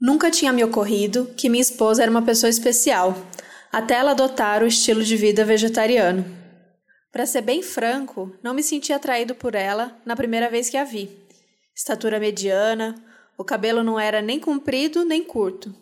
[0.00, 3.14] Nunca tinha me ocorrido que minha esposa era uma pessoa especial,
[3.70, 6.24] até ela adotar o estilo de vida vegetariano.
[7.12, 10.84] Para ser bem franco, não me senti atraído por ela na primeira vez que a
[10.84, 11.10] vi.
[11.76, 12.94] Estatura mediana,
[13.36, 15.74] o cabelo não era nem comprido nem curto.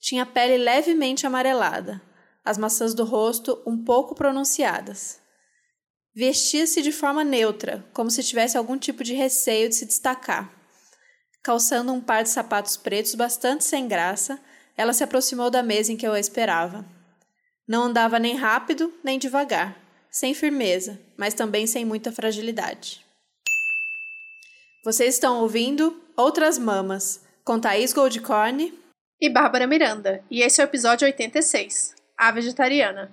[0.00, 2.00] Tinha pele levemente amarelada,
[2.42, 5.20] as maçãs do rosto um pouco pronunciadas.
[6.14, 10.57] Vestia-se de forma neutra, como se tivesse algum tipo de receio de se destacar.
[11.42, 14.38] Calçando um par de sapatos pretos bastante sem graça,
[14.76, 16.84] ela se aproximou da mesa em que eu a esperava.
[17.66, 19.76] Não andava nem rápido nem devagar,
[20.10, 23.04] sem firmeza, mas também sem muita fragilidade.
[24.84, 28.72] Vocês estão ouvindo Outras Mamas, com Thaís Goldcorn
[29.20, 33.12] e Bárbara Miranda, e esse é o episódio 86, A Vegetariana.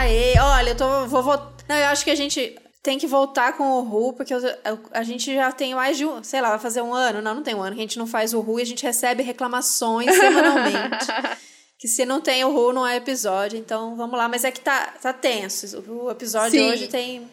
[0.00, 1.06] Aê, olha, eu tô.
[1.06, 1.36] Vou, vou,
[1.68, 4.40] não, eu acho que a gente tem que voltar com o Ru, porque eu,
[4.92, 7.20] a gente já tem mais de um, sei lá, vai fazer um ano.
[7.20, 8.82] Não, não tem um ano que a gente não faz o Ru e a gente
[8.82, 11.06] recebe reclamações semanalmente.
[11.78, 13.58] que se não tem o Ru, não é episódio.
[13.58, 15.84] Então vamos lá, mas é que tá, tá tenso.
[15.86, 16.70] O episódio Sim.
[16.70, 17.28] hoje tem,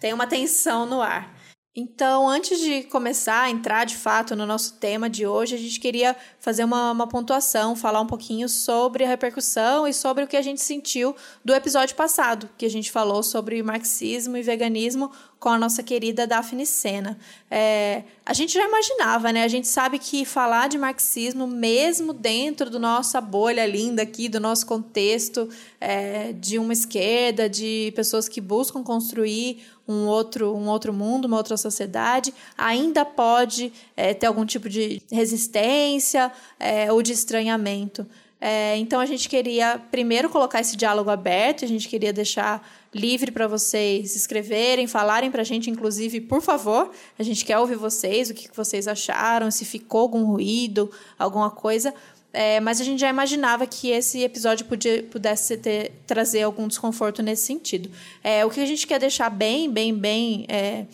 [0.00, 1.37] tem uma tensão no ar.
[1.80, 5.78] Então, antes de começar a entrar de fato no nosso tema de hoje, a gente
[5.78, 10.36] queria fazer uma, uma, pontuação, falar um pouquinho sobre a repercussão e sobre o que
[10.36, 15.50] a gente sentiu do episódio passado, que a gente falou sobre marxismo e veganismo com
[15.50, 17.16] a nossa querida Daphne Sena.
[17.48, 19.44] É, a gente já imaginava, né?
[19.44, 24.40] A gente sabe que falar de marxismo, mesmo dentro da nossa bolha linda aqui, do
[24.40, 25.48] nosso contexto
[25.80, 31.38] é, de uma esquerda, de pessoas que buscam construir um outro, um outro mundo, uma
[31.38, 36.30] outra sociedade, ainda pode é, ter algum tipo de resistência
[36.60, 38.06] é, ou de estranhamento.
[38.40, 42.64] É, então a gente queria primeiro colocar esse diálogo aberto, a gente queria deixar
[42.94, 47.76] livre para vocês escreverem, falarem para a gente, inclusive, por favor, a gente quer ouvir
[47.76, 51.92] vocês, o que vocês acharam, se ficou algum ruído, alguma coisa.
[52.40, 57.20] É, mas a gente já imaginava que esse episódio podia, pudesse ter, trazer algum desconforto
[57.20, 57.90] nesse sentido.
[58.22, 60.86] É, o que a gente quer deixar bem, bem, bem é,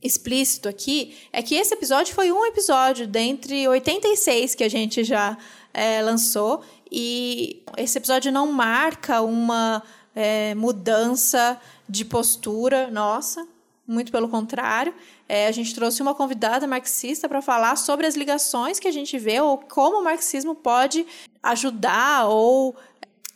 [0.00, 5.36] explícito aqui é que esse episódio foi um episódio dentre 86 que a gente já
[5.74, 6.62] é, lançou.
[6.88, 9.82] E esse episódio não marca uma
[10.14, 13.44] é, mudança de postura nossa,
[13.90, 14.94] muito pelo contrário.
[15.28, 19.18] É, a gente trouxe uma convidada marxista para falar sobre as ligações que a gente
[19.18, 21.04] vê ou como o marxismo pode
[21.42, 22.76] ajudar ou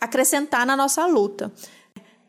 [0.01, 1.53] acrescentar na nossa luta.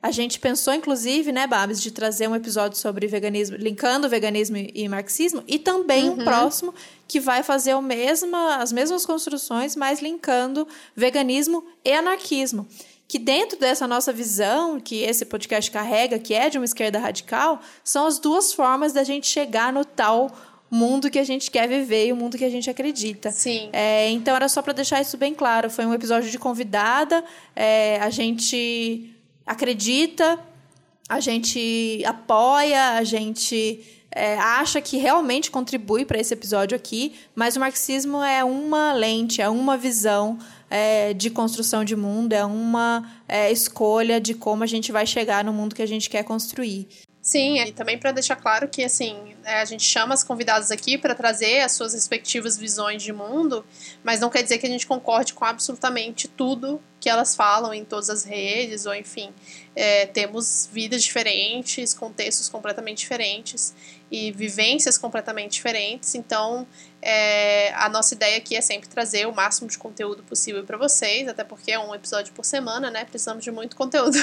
[0.01, 4.87] A gente pensou, inclusive, né, Babs, de trazer um episódio sobre veganismo, linkando veganismo e
[4.87, 6.21] marxismo, e também uhum.
[6.21, 6.75] um próximo
[7.07, 12.67] que vai fazer o mesma, as mesmas construções, mas linkando veganismo e anarquismo
[13.07, 17.61] que dentro dessa nossa visão que esse podcast carrega, que é de uma esquerda radical,
[17.83, 20.31] são as duas formas da gente chegar no tal
[20.69, 23.31] mundo que a gente quer viver e o mundo que a gente acredita.
[23.31, 23.69] Sim.
[23.71, 25.69] É, então era só para deixar isso bem claro.
[25.69, 27.23] Foi um episódio de convidada.
[27.55, 30.39] É, a gente acredita,
[31.07, 37.55] a gente apoia, a gente é, acha que realmente contribui para esse episódio aqui, mas
[37.55, 40.39] o marxismo é uma lente, é uma visão
[40.69, 45.43] é, de construção de mundo, é uma é, escolha de como a gente vai chegar
[45.43, 46.87] no mundo que a gente quer construir.
[47.25, 50.95] Sim, e também para deixar claro que assim é, a gente chama as convidadas aqui
[50.95, 53.65] para trazer as suas respectivas visões de mundo,
[54.03, 57.83] mas não quer dizer que a gente concorde com absolutamente tudo que elas falam em
[57.83, 59.33] todas as redes, ou enfim,
[59.75, 63.73] é, temos vidas diferentes, contextos completamente diferentes
[64.11, 66.67] e vivências completamente diferentes, então
[67.07, 71.27] é, a nossa ideia aqui é sempre trazer o máximo de conteúdo possível para vocês,
[71.27, 73.05] até porque é um episódio por semana, né?
[73.05, 74.17] Precisamos de muito conteúdo.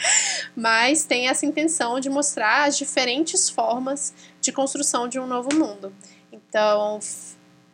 [0.54, 4.12] Mas tem essa intenção de mostrar as diferentes formas
[4.42, 5.90] de construção de um novo mundo.
[6.30, 6.98] Então,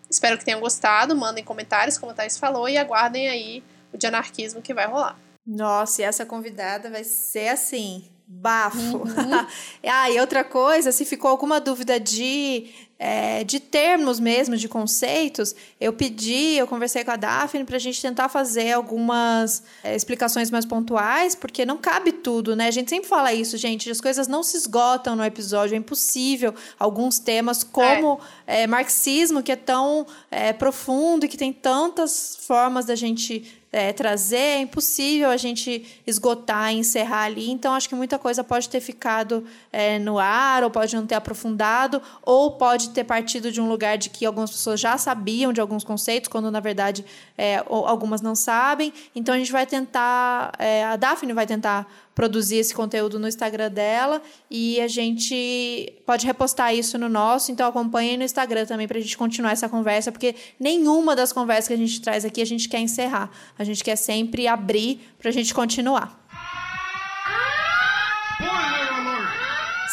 [0.09, 1.17] espero que tenham gostado.
[1.17, 5.19] Mandem comentários, como a Thais falou, e aguardem aí o de anarquismo que vai rolar.
[5.45, 8.99] Nossa, e essa convidada vai ser assim, bafo.
[8.99, 9.47] Uhum.
[9.85, 15.55] ah, e outra coisa, se ficou alguma dúvida de é, de termos mesmo, de conceitos,
[15.81, 20.51] eu pedi, eu conversei com a Daphne para a gente tentar fazer algumas é, explicações
[20.51, 22.69] mais pontuais, porque não cabe tudo, né?
[22.69, 26.55] A gente sempre fala isso, gente, as coisas não se esgotam no episódio, é impossível.
[26.79, 28.63] Alguns temas, como é.
[28.63, 33.93] é marxismo, que é tão é, profundo e que tem tantas formas da gente é,
[33.93, 37.51] trazer, é impossível a gente esgotar e encerrar ali.
[37.51, 41.17] Então, acho que muita coisa pode ter ficado é, no ar, ou pode não ter
[41.17, 45.61] aprofundado, ou pode ter partido de um lugar de que algumas pessoas já sabiam de
[45.61, 47.05] alguns conceitos, quando na verdade
[47.37, 48.93] é, algumas não sabem.
[49.13, 53.71] Então, a gente vai tentar, é, a Daphne vai tentar produzir esse conteúdo no Instagram
[53.71, 54.23] dela.
[54.51, 59.01] E a gente pode repostar isso no nosso, então acompanhem no Instagram também para a
[59.01, 62.69] gente continuar essa conversa, porque nenhuma das conversas que a gente traz aqui a gente
[62.69, 66.23] quer encerrar, a gente quer sempre abrir para a gente continuar.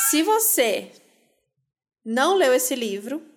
[0.09, 0.91] Se você
[2.03, 3.31] não leu esse livro,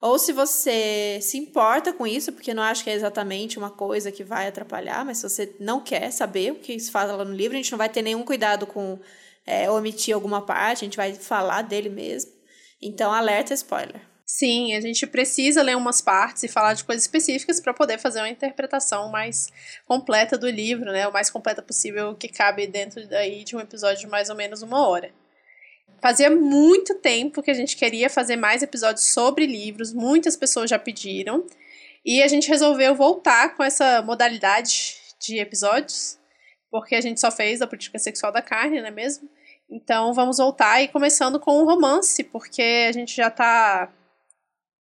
[0.00, 4.10] ou se você se importa com isso, porque não acho que é exatamente uma coisa
[4.10, 7.34] que vai atrapalhar, mas se você não quer saber o que se fala lá no
[7.34, 8.98] livro, a gente não vai ter nenhum cuidado com
[9.46, 12.32] é, omitir alguma parte, a gente vai falar dele mesmo.
[12.80, 14.00] Então, alerta spoiler.
[14.24, 18.20] Sim, a gente precisa ler umas partes e falar de coisas específicas para poder fazer
[18.20, 19.48] uma interpretação mais
[19.84, 21.06] completa do livro, né?
[21.08, 24.62] O mais completa possível que cabe dentro daí de um episódio de mais ou menos
[24.62, 25.10] uma hora.
[26.02, 30.78] Fazia muito tempo que a gente queria fazer mais episódios sobre livros, muitas pessoas já
[30.78, 31.46] pediram.
[32.04, 36.18] E a gente resolveu voltar com essa modalidade de episódios,
[36.70, 39.28] porque a gente só fez a política sexual da carne, não é mesmo?
[39.70, 43.92] Então vamos voltar e começando com um romance, porque a gente já tá.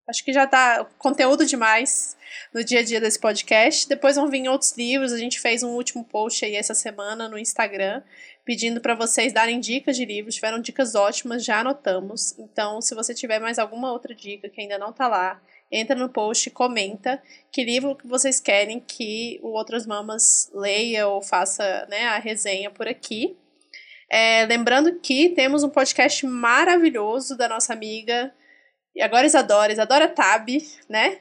[0.10, 2.18] Acho que já tá conteúdo demais
[2.52, 3.88] no dia a dia desse podcast.
[3.88, 5.14] Depois vão vir outros livros.
[5.14, 8.02] A gente fez um último post aí essa semana no Instagram
[8.50, 10.34] pedindo para vocês darem dicas de livros.
[10.34, 12.36] Tiveram dicas ótimas, já anotamos.
[12.40, 15.40] Então, se você tiver mais alguma outra dica que ainda não tá lá,
[15.72, 21.22] entra no post, comenta que livro que vocês querem que o Outras Mamas leia ou
[21.22, 23.38] faça né, a resenha por aqui.
[24.10, 28.34] É, lembrando que temos um podcast maravilhoso da nossa amiga,
[28.96, 30.48] e agora Isadora, Isadora Tab,
[30.90, 31.20] né?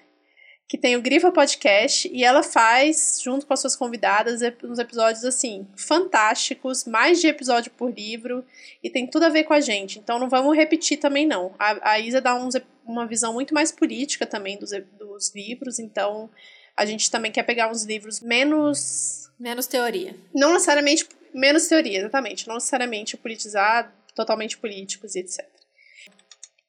[0.69, 5.25] Que tem o Grifa Podcast e ela faz, junto com as suas convidadas, uns episódios
[5.25, 8.45] assim, fantásticos, mais de episódio por livro,
[8.85, 9.99] e tem tudo a ver com a gente.
[9.99, 11.55] Então não vamos repetir também, não.
[11.59, 12.55] A, a Isa dá uns,
[12.85, 16.29] uma visão muito mais política também dos, dos livros, então
[16.77, 19.31] a gente também quer pegar uns livros menos.
[19.41, 20.15] Menos teoria.
[20.35, 21.09] Não necessariamente.
[21.33, 22.47] Menos teoria, exatamente.
[22.47, 25.47] Não necessariamente politizado, totalmente políticos e etc.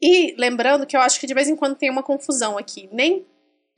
[0.01, 2.87] E lembrando que eu acho que de vez em quando tem uma confusão aqui.
[2.93, 3.25] Nem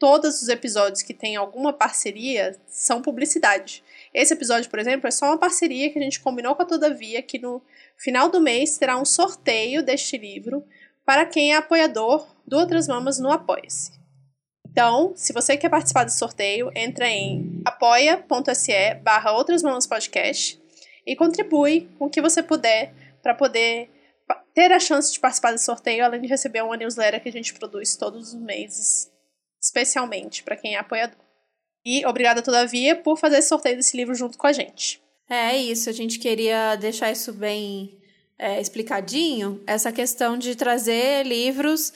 [0.01, 3.83] todos os episódios que tem alguma parceria são publicidade.
[4.12, 7.21] Esse episódio, por exemplo, é só uma parceria que a gente combinou com a Todavia,
[7.21, 7.62] que no
[7.98, 10.65] final do mês terá um sorteio deste livro
[11.06, 13.92] para quem é apoiador do Outras Mamas no Apoia-se.
[14.68, 20.59] Então, se você quer participar desse sorteio, entra em apoia.se barra Outras Mamas Podcast
[21.06, 23.88] e contribui com o que você puder para poder
[24.56, 27.54] ter a chance de participar desse sorteio, além de receber uma newsletter que a gente
[27.54, 29.10] produz todos os meses
[29.61, 31.17] especialmente para quem é apoiador.
[31.85, 35.01] E obrigada, todavia, por fazer esse sorteio desse livro junto com a gente.
[35.29, 37.97] É isso, a gente queria deixar isso bem
[38.37, 41.93] é, explicadinho, essa questão de trazer livros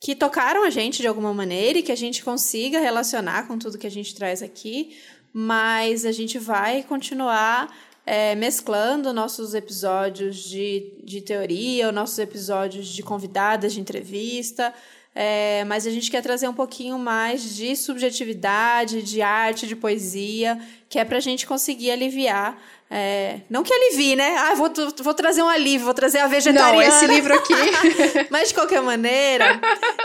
[0.00, 3.78] que tocaram a gente de alguma maneira e que a gente consiga relacionar com tudo
[3.78, 4.98] que a gente traz aqui,
[5.32, 13.02] mas a gente vai continuar é, mesclando nossos episódios de, de teoria, nossos episódios de
[13.02, 14.74] convidadas de entrevista,
[15.14, 20.58] é, mas a gente quer trazer um pouquinho mais de subjetividade, de arte, de poesia,
[20.88, 22.56] que é para a gente conseguir aliviar.
[22.92, 24.36] É, não que alivie, né?
[24.36, 24.70] Ah, vou,
[25.02, 26.72] vou trazer um alívio, vou trazer a vegetariana.
[26.72, 27.54] Não, esse livro aqui.
[28.30, 29.60] mas de qualquer maneira,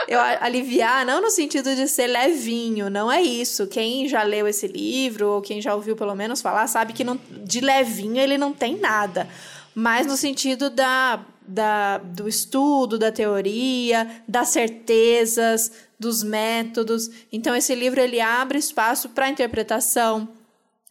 [0.07, 3.65] eu aliviar não no sentido de ser levinho, não é isso.
[3.67, 7.19] Quem já leu esse livro, ou quem já ouviu pelo menos falar, sabe que não,
[7.43, 9.27] de levinho ele não tem nada.
[9.73, 17.09] Mas no sentido da da, do estudo, da teoria, das certezas, dos métodos.
[17.31, 20.27] Então, esse livro ele abre espaço para interpretação.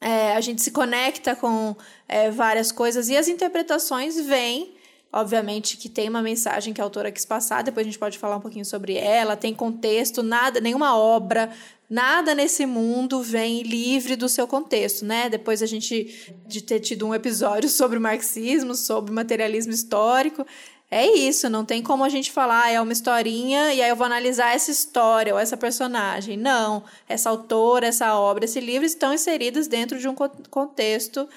[0.01, 1.75] É, a gente se conecta com
[2.07, 4.75] é, várias coisas e as interpretações vêm
[5.17, 8.35] Obviamente que tem uma mensagem que a autora quis passar, depois a gente pode falar
[8.35, 11.53] um pouquinho sobre ela, tem contexto, nada, nenhuma obra,
[11.89, 15.29] nada nesse mundo vem livre do seu contexto, né?
[15.29, 20.45] Depois a gente de ter tido um episódio sobre o marxismo, sobre o materialismo histórico,
[20.91, 23.95] é isso, não tem como a gente falar, ah, é uma historinha e aí eu
[23.95, 26.37] vou analisar essa história ou essa personagem.
[26.37, 30.15] Não, essa autora, essa obra, esse livro estão inseridos dentro de um
[30.51, 31.29] contexto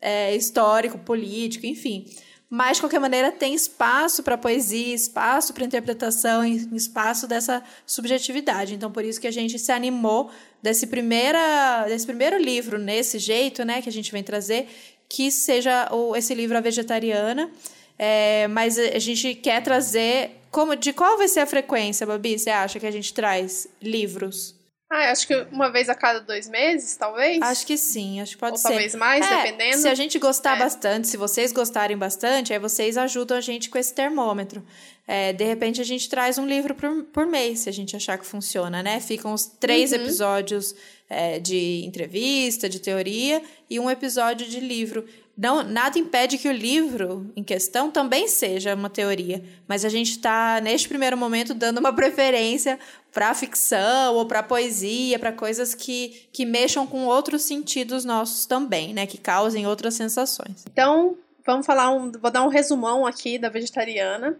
[0.00, 2.06] é, histórico, político, enfim.
[2.48, 8.74] Mas, de qualquer maneira, tem espaço para poesia, espaço para interpretação, espaço dessa subjetividade.
[8.74, 10.30] Então, por isso que a gente se animou
[10.62, 14.68] desse, primeira, desse primeiro livro, nesse jeito, né, que a gente vem trazer,
[15.08, 17.50] que seja o, esse livro A Vegetariana.
[17.98, 20.42] É, mas a gente quer trazer.
[20.50, 22.38] Como, de qual vai ser a frequência, Babi?
[22.38, 24.55] Você acha que a gente traz livros?
[24.88, 27.42] Ah, acho que uma vez a cada dois meses, talvez?
[27.42, 28.68] Acho que sim, acho que pode Ou ser.
[28.68, 29.78] talvez mais, é, dependendo.
[29.78, 30.60] Se a gente gostar é.
[30.60, 34.64] bastante, se vocês gostarem bastante, aí vocês ajudam a gente com esse termômetro.
[35.08, 38.16] é, de repente a gente traz um livro por, por mês, se a gente achar
[38.16, 39.00] que funciona, né?
[39.00, 39.98] Ficam os três uhum.
[39.98, 40.74] episódios
[41.10, 45.04] é, de entrevista, de teoria, e um episódio de livro.
[45.36, 50.12] Não, nada impede que o livro em questão também seja uma teoria, mas a gente
[50.12, 52.78] está, neste primeiro momento, dando uma preferência
[53.12, 58.94] para ficção ou para poesia, para coisas que, que mexam com outros sentidos nossos também,
[58.94, 59.06] né?
[59.06, 60.64] Que causem outras sensações.
[60.72, 62.10] Então, vamos falar um.
[62.12, 64.38] Vou dar um resumão aqui da vegetariana.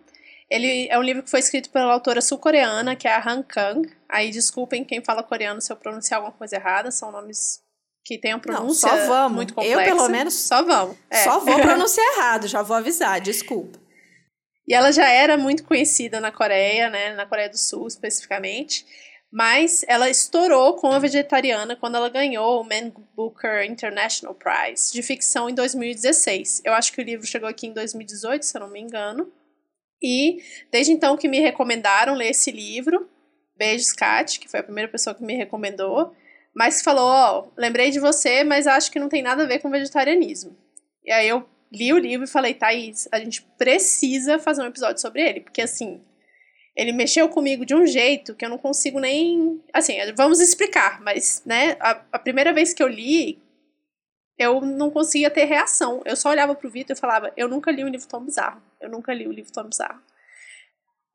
[0.48, 3.90] Ele é um livro que foi escrito pela autora sul-coreana, que é a Han Kang.
[4.08, 7.65] Aí desculpem quem fala coreano se eu pronunciar alguma coisa errada, são nomes
[8.06, 9.36] que tenham pronúncia Não, só vamos.
[9.36, 9.80] muito complexa.
[9.80, 10.96] Eu, pelo menos, só vamos.
[11.10, 11.24] É.
[11.24, 13.80] Só vou pronunciar errado, já vou avisar, desculpa.
[14.66, 18.86] E ela já era muito conhecida na Coreia, né, na Coreia do Sul especificamente,
[19.32, 25.02] mas ela estourou com a vegetariana quando ela ganhou o Man Booker International Prize de
[25.02, 26.62] ficção em 2016.
[26.64, 29.32] Eu acho que o livro chegou aqui em 2018, se eu não me engano.
[30.00, 33.08] E desde então que me recomendaram ler esse livro,
[33.56, 36.14] Beijos Kat, que foi a primeira pessoa que me recomendou,
[36.56, 39.58] mas falou, ó, oh, lembrei de você, mas acho que não tem nada a ver
[39.58, 40.56] com vegetarianismo.
[41.04, 44.98] E aí eu li o livro e falei, Thaís, a gente precisa fazer um episódio
[44.98, 46.00] sobre ele, porque assim,
[46.74, 49.62] ele mexeu comigo de um jeito que eu não consigo nem.
[49.70, 53.38] Assim, vamos explicar, mas, né, a, a primeira vez que eu li,
[54.38, 56.00] eu não conseguia ter reação.
[56.06, 58.62] Eu só olhava pro Vitor e falava, eu nunca li um livro tão bizarro.
[58.80, 60.00] Eu nunca li um livro tão bizarro.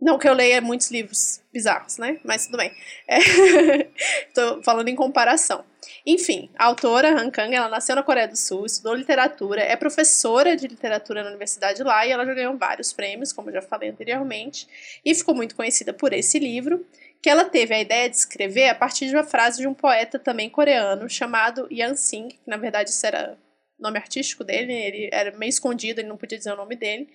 [0.02, 2.20] Não que eu leia muitos livros bizarros, né?
[2.24, 2.72] Mas tudo bem.
[3.08, 3.20] É...
[4.66, 5.64] Falando em comparação.
[6.06, 10.56] Enfim, a autora Han Kang, ela nasceu na Coreia do Sul, estudou literatura, é professora
[10.56, 13.90] de literatura na universidade lá e ela já ganhou vários prêmios, como eu já falei
[13.90, 14.68] anteriormente,
[15.06, 16.84] e ficou muito conhecida por esse livro,
[17.22, 20.18] que ela teve a ideia de escrever a partir de uma frase de um poeta
[20.18, 23.38] também coreano chamado Yan Sing, que na verdade era
[23.82, 27.10] nome artístico dele, ele era meio escondido, ele não podia dizer o nome dele,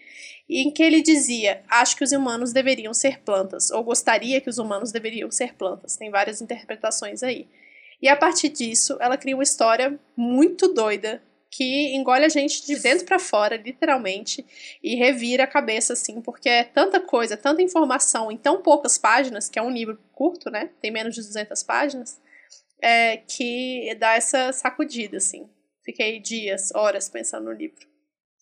[0.49, 4.59] em que ele dizia: Acho que os humanos deveriam ser plantas, ou gostaria que os
[4.59, 5.97] humanos deveriam ser plantas.
[5.97, 7.47] Tem várias interpretações aí.
[8.01, 12.79] E a partir disso, ela cria uma história muito doida que engole a gente de
[12.79, 14.45] dentro para fora, literalmente,
[14.83, 19.49] e revira a cabeça, assim, porque é tanta coisa, tanta informação em tão poucas páginas,
[19.49, 20.71] que é um livro curto, né?
[20.83, 22.21] Tem menos de 200 páginas,
[22.83, 25.49] é, que dá essa sacudida, assim.
[25.87, 27.87] Fiquei dias, horas pensando no livro.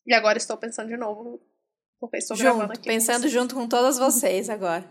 [0.07, 1.41] E agora estou pensando de novo,
[2.01, 2.89] porque estou junto, gravando aqui.
[2.89, 4.89] Pensando junto com todas vocês agora.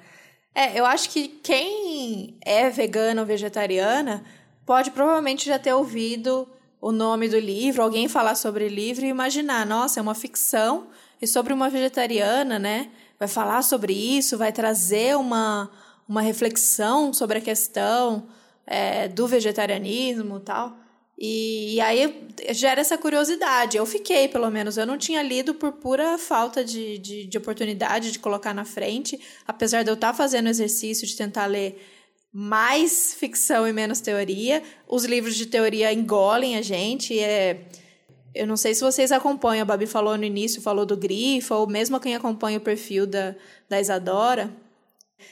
[0.54, 4.24] É, eu acho que quem é vegana ou vegetariana
[4.68, 6.48] pode provavelmente já ter ouvido
[6.80, 10.90] o nome do livro, alguém falar sobre o livro e imaginar, nossa, é uma ficção
[11.20, 12.92] e sobre uma vegetariana, né?
[13.18, 15.72] Vai falar sobre isso, vai trazer uma,
[16.08, 18.28] uma reflexão sobre a questão
[18.68, 20.83] é, do vegetarianismo e tal.
[21.18, 23.78] E, e, aí gera essa curiosidade.
[23.78, 24.78] Eu fiquei, pelo menos.
[24.78, 29.20] Eu não tinha lido por pura falta de, de, de oportunidade de colocar na frente.
[29.48, 31.80] Apesar de eu estar tá fazendo o exercício de tentar ler
[32.34, 34.64] mais ficção e menos teoria.
[34.88, 37.18] Os livros de teoria engolem a gente.
[37.20, 37.62] É...
[38.34, 41.68] Eu não sei se vocês acompanham, a Babi falou no início, falou do Grifo, ou
[41.68, 43.36] mesmo quem acompanha o perfil da,
[43.70, 44.52] da Isadora.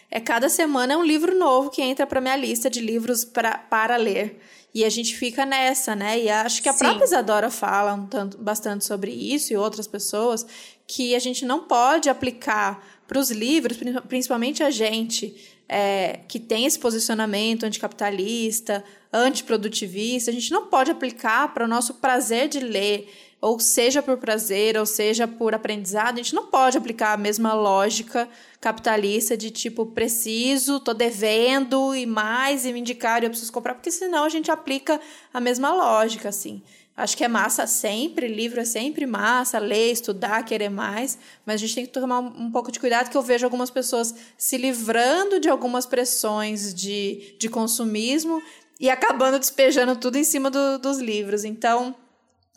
[0.09, 3.57] É cada semana é um livro novo que entra para minha lista de livros pra,
[3.57, 4.39] para ler.
[4.73, 6.19] E a gente fica nessa, né?
[6.19, 6.79] E acho que a Sim.
[6.79, 10.45] própria Isadora fala um tanto, bastante sobre isso e outras pessoas,
[10.87, 15.35] que a gente não pode aplicar para os livros, principalmente a gente
[15.67, 21.95] é, que tem esse posicionamento anticapitalista, antiprodutivista, a gente não pode aplicar para o nosso
[21.95, 23.09] prazer de ler,
[23.41, 27.53] ou seja por prazer, ou seja por aprendizado, a gente não pode aplicar a mesma
[27.53, 28.29] lógica
[28.61, 33.89] capitalista de tipo, preciso, tô devendo e mais, e me indicar, eu preciso comprar, porque
[33.89, 35.01] senão a gente aplica
[35.33, 36.61] a mesma lógica, assim.
[36.95, 41.57] Acho que é massa sempre, livro é sempre massa, ler, estudar, querer mais, mas a
[41.57, 45.39] gente tem que tomar um pouco de cuidado, que eu vejo algumas pessoas se livrando
[45.39, 48.39] de algumas pressões de, de consumismo
[48.79, 51.43] e acabando despejando tudo em cima do, dos livros.
[51.43, 51.95] Então,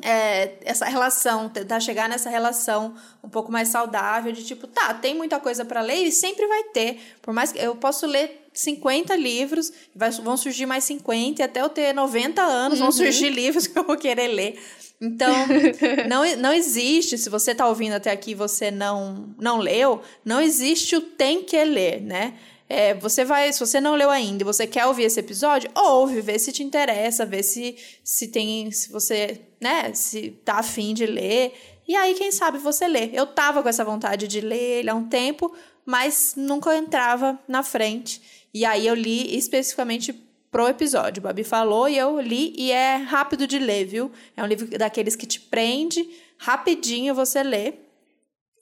[0.02, 5.14] é, essa relação, tentar chegar nessa relação um pouco mais saudável, de tipo, tá, tem
[5.14, 7.00] muita coisa para ler e sempre vai ter.
[7.22, 11.60] Por mais que eu posso ler 50 livros, vai, vão surgir mais 50, e até
[11.60, 12.86] eu ter 90 anos uhum.
[12.86, 14.60] vão surgir livros que eu vou querer ler.
[15.00, 15.32] Então,
[16.08, 20.40] não, não existe, se você está ouvindo até aqui e você não, não leu, não
[20.40, 22.34] existe o tem que ler, né?
[22.68, 26.20] É, você vai, se você não leu ainda e você quer ouvir esse episódio, ouve,
[26.20, 31.04] vê se te interessa, vê se, se tem, se você, né, se tá afim de
[31.04, 31.52] ler.
[31.86, 33.10] E aí, quem sabe você lê.
[33.12, 35.54] Eu tava com essa vontade de ler ele há um tempo,
[35.84, 38.22] mas nunca entrava na frente.
[38.52, 40.12] E aí eu li especificamente
[40.50, 41.20] pro episódio.
[41.20, 44.12] Babi falou e eu li e é rápido de ler, viu?
[44.36, 47.74] É um livro daqueles que te prende, rapidinho você lê.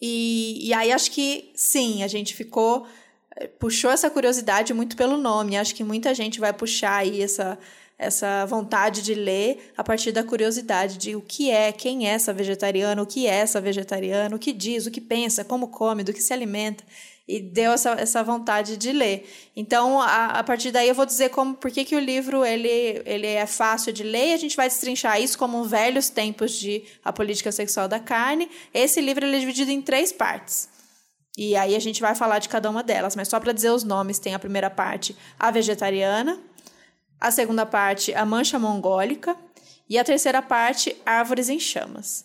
[0.01, 2.87] E, e aí acho que sim, a gente ficou.
[3.37, 5.57] Eh, puxou essa curiosidade muito pelo nome.
[5.57, 7.59] Acho que muita gente vai puxar aí essa,
[7.99, 12.33] essa vontade de ler a partir da curiosidade de o que é, quem é essa
[12.33, 16.13] vegetariana, o que é essa vegetariana, o que diz, o que pensa, como come, do
[16.13, 16.85] que se alimenta
[17.27, 19.27] e deu essa, essa vontade de ler.
[19.55, 23.01] Então, a, a partir daí eu vou dizer como por que, que o livro ele,
[23.07, 27.13] ele é fácil de ler, a gente vai destrinchar isso como velhos tempos de a
[27.13, 28.51] política sexual da carne.
[28.75, 30.69] Esse livro ele é dividido em três partes.
[31.37, 33.85] E aí a gente vai falar de cada uma delas, mas só para dizer os
[33.85, 36.39] nomes, tem a primeira parte, a vegetariana,
[37.21, 39.37] a segunda parte, a mancha mongólica,
[39.89, 42.25] e a terceira parte, árvores em chamas.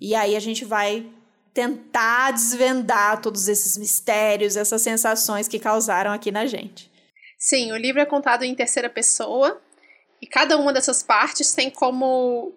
[0.00, 1.06] E aí a gente vai
[1.54, 6.90] tentar desvendar todos esses mistérios, essas sensações que causaram aqui na gente.
[7.38, 9.58] Sim, o livro é contado em terceira pessoa
[10.20, 12.52] e cada uma dessas partes tem como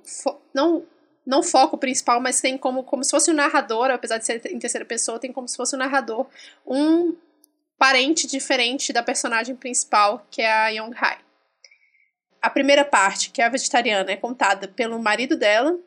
[0.53, 0.83] não
[1.29, 4.57] não foco principal, mas tem como como se fosse um narrador, apesar de ser em
[4.57, 6.25] terceira pessoa, tem como se fosse um narrador,
[6.65, 7.15] um
[7.77, 11.19] parente diferente da personagem principal, que é a Young Hai.
[12.41, 15.77] A primeira parte, que é a vegetariana, é contada pelo marido dela,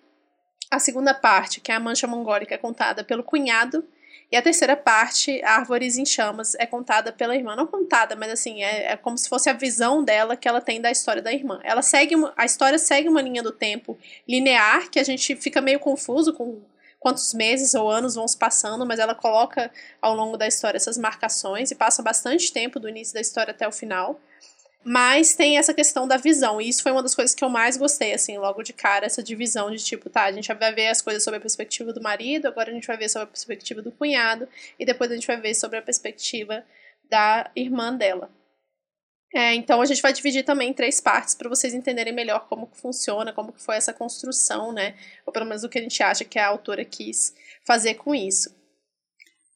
[0.70, 3.84] a segunda parte, que é a mancha mongólica, é contada pelo cunhado.
[4.32, 7.54] E a terceira parte, Árvores em Chamas, é contada pela irmã.
[7.54, 10.80] Não contada, mas assim, é, é, como se fosse a visão dela que ela tem
[10.80, 11.60] da história da irmã.
[11.62, 15.78] Ela segue, a história segue uma linha do tempo linear, que a gente fica meio
[15.78, 16.62] confuso com
[16.98, 19.70] quantos meses ou anos vão se passando, mas ela coloca
[20.00, 23.68] ao longo da história essas marcações e passa bastante tempo do início da história até
[23.68, 24.18] o final.
[24.84, 27.76] Mas tem essa questão da visão, e isso foi uma das coisas que eu mais
[27.76, 31.00] gostei, assim, logo de cara, essa divisão de tipo, tá, a gente vai ver as
[31.00, 33.92] coisas sobre a perspectiva do marido, agora a gente vai ver sobre a perspectiva do
[33.92, 34.48] cunhado,
[34.78, 36.64] e depois a gente vai ver sobre a perspectiva
[37.08, 38.28] da irmã dela.
[39.34, 42.66] É, então a gente vai dividir também em três partes para vocês entenderem melhor como
[42.66, 44.94] que funciona, como que foi essa construção, né?
[45.24, 47.34] Ou pelo menos o que a gente acha que a autora quis
[47.64, 48.54] fazer com isso.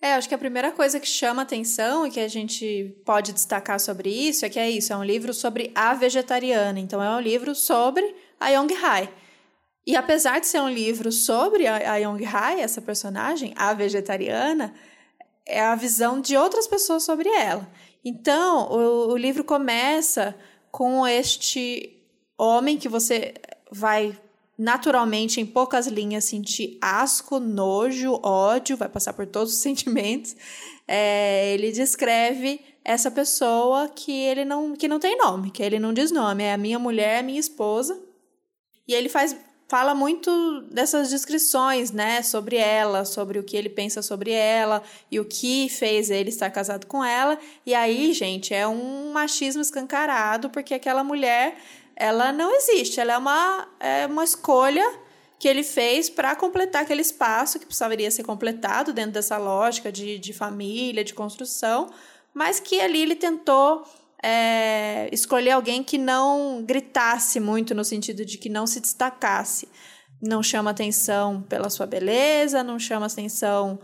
[0.07, 3.81] É, acho que a primeira coisa que chama atenção e que a gente pode destacar
[3.81, 6.79] sobre isso é que é isso, é um livro sobre a vegetariana.
[6.79, 9.13] Então é um livro sobre a Yong Hai.
[9.85, 14.73] E apesar de ser um livro sobre a Yong Hai, essa personagem, a vegetariana,
[15.45, 17.69] é a visão de outras pessoas sobre ela.
[18.05, 20.37] Então, o, o livro começa
[20.71, 22.00] com este
[22.39, 23.35] homem que você
[23.73, 24.17] vai
[24.58, 30.34] naturalmente, em poucas linhas, sentir asco, nojo, ódio, vai passar por todos os sentimentos.
[30.88, 35.92] É, ele descreve essa pessoa que ele não, que não tem nome, que ele não
[35.92, 38.00] diz nome, é a minha mulher, a minha esposa.
[38.86, 39.36] E ele faz
[39.69, 45.19] fala muito dessas descrições, né, sobre ela, sobre o que ele pensa sobre ela e
[45.19, 47.38] o que fez ele estar casado com ela.
[47.64, 51.56] E aí, gente, é um machismo escancarado, porque aquela mulher
[51.97, 53.00] ela não existe.
[53.00, 54.85] Ela é uma, é uma escolha
[55.39, 60.19] que ele fez para completar aquele espaço que precisaria ser completado dentro dessa lógica de,
[60.19, 61.91] de família, de construção,
[62.32, 63.85] mas que ali ele tentou
[64.23, 69.69] é, escolher alguém que não gritasse muito no sentido de que não se destacasse.
[70.23, 73.78] Não chama atenção pela sua beleza, não chama atenção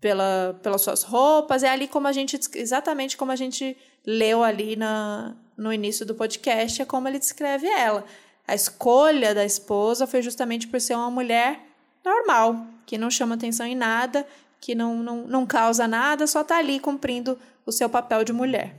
[0.00, 1.62] pela, pelas suas roupas.
[1.62, 6.14] É ali como a gente, exatamente como a gente leu ali na, no início do
[6.14, 8.04] podcast, é como ele descreve ela.
[8.46, 11.60] A escolha da esposa foi justamente por ser uma mulher
[12.04, 14.26] normal, que não chama atenção em nada,
[14.60, 18.74] que não, não, não causa nada, só está ali cumprindo o seu papel de mulher.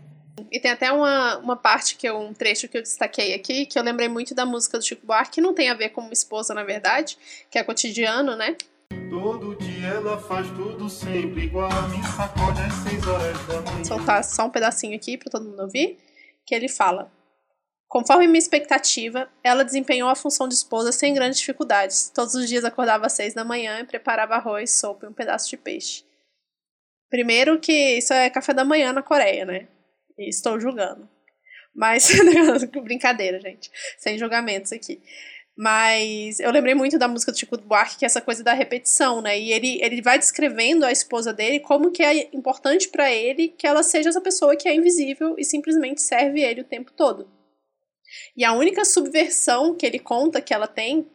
[0.52, 3.78] E tem até uma, uma parte que eu, um trecho que eu destaquei aqui, que
[3.78, 6.54] eu lembrei muito da música do Chico Buarque, que não tem a ver com esposa,
[6.54, 7.18] na verdade,
[7.50, 8.56] que é cotidiano, né?
[9.10, 13.76] Todo dia ela faz tudo sempre igual, me sacode às seis horas da manhã.
[13.78, 15.98] Vou soltar só um pedacinho aqui para todo mundo ouvir
[16.48, 17.12] que ele fala:
[17.88, 22.10] Conforme minha expectativa, ela desempenhou a função de esposa sem grandes dificuldades.
[22.10, 25.50] Todos os dias acordava às seis da manhã e preparava arroz, sopa e um pedaço
[25.50, 26.04] de peixe.
[27.10, 29.68] Primeiro que isso é café da manhã na Coreia, né?
[30.18, 31.08] E estou julgando.
[31.74, 32.10] Mas,
[32.84, 33.70] brincadeira, gente.
[33.98, 35.02] Sem julgamentos aqui.
[35.58, 39.22] Mas eu lembrei muito da música do Chico Buarque, que é essa coisa da repetição,
[39.22, 39.40] né?
[39.40, 43.66] E ele, ele vai descrevendo a esposa dele como que é importante para ele que
[43.66, 47.28] ela seja essa pessoa que é invisível e simplesmente serve ele o tempo todo.
[48.36, 51.10] E a única subversão que ele conta que ela tem,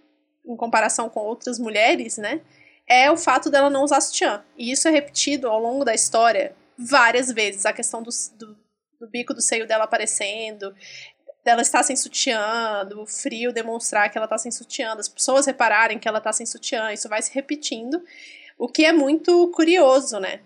[0.45, 2.41] em comparação com outras mulheres, né?
[2.89, 4.45] É o fato dela não usar sutiã.
[4.59, 7.65] E isso é repetido ao longo da história várias vezes.
[7.65, 8.57] A questão do, do,
[9.01, 10.75] do bico do seio dela aparecendo,
[11.45, 15.99] dela estar sem sutiã, do frio demonstrar que ela está sem sutiã, das pessoas repararem
[15.99, 18.03] que ela está sem sutiã, isso vai se repetindo,
[18.59, 20.41] o que é muito curioso, né?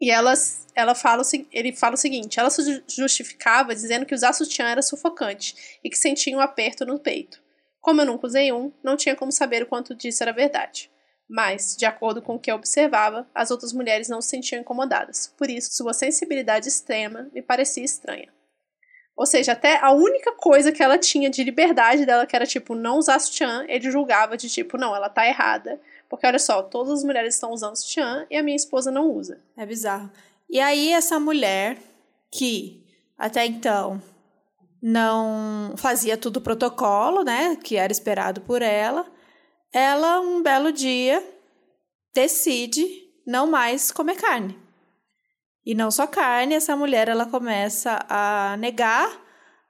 [0.00, 0.34] E ela,
[0.74, 5.78] ela fala, ele fala o seguinte: ela se justificava dizendo que usar sutiã era sufocante
[5.82, 7.40] e que sentia um aperto no peito.
[7.80, 10.90] Como eu nunca usei um, não tinha como saber o quanto disso era verdade.
[11.28, 15.32] Mas, de acordo com o que eu observava, as outras mulheres não se sentiam incomodadas.
[15.36, 18.35] Por isso, sua sensibilidade extrema me parecia estranha.
[19.16, 22.74] Ou seja, até a única coisa que ela tinha de liberdade dela, que era tipo
[22.74, 25.80] não usar sutiã, ele julgava de tipo, não, ela tá errada.
[26.08, 29.40] Porque olha só, todas as mulheres estão usando sutiã e a minha esposa não usa.
[29.56, 30.10] É bizarro.
[30.50, 31.78] E aí, essa mulher
[32.30, 32.84] que
[33.16, 34.00] até então
[34.82, 39.06] não fazia tudo protocolo, né, que era esperado por ela,
[39.72, 41.26] ela um belo dia
[42.14, 42.86] decide
[43.26, 44.56] não mais comer carne.
[45.66, 49.10] E não só carne, essa mulher ela começa a negar,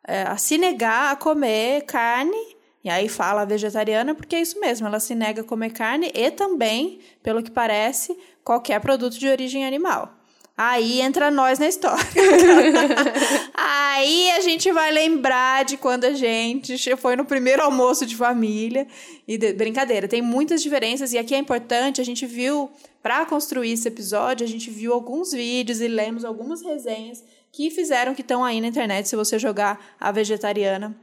[0.06, 2.36] é, a se negar a comer carne,
[2.84, 6.30] e aí fala vegetariana porque é isso mesmo, ela se nega a comer carne e
[6.30, 10.15] também, pelo que parece, qualquer produto de origem animal.
[10.56, 12.02] Aí entra nós na história.
[13.52, 18.86] Aí a gente vai lembrar de quando a gente foi no primeiro almoço de família.
[19.28, 22.70] E de, brincadeira, tem muitas diferenças e aqui é importante, a gente viu
[23.02, 28.14] para construir esse episódio, a gente viu alguns vídeos e lemos algumas resenhas que fizeram
[28.14, 30.96] que estão aí na internet se você jogar a vegetariana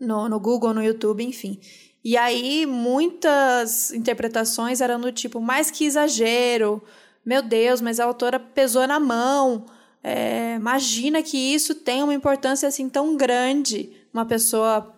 [0.00, 1.60] no, no Google, no YouTube, enfim.
[2.02, 6.82] E aí muitas interpretações eram do tipo, mais que exagero,
[7.24, 9.66] meu Deus, mas a autora pesou na mão.
[10.02, 14.94] É, imagina que isso tem uma importância assim tão grande, uma pessoa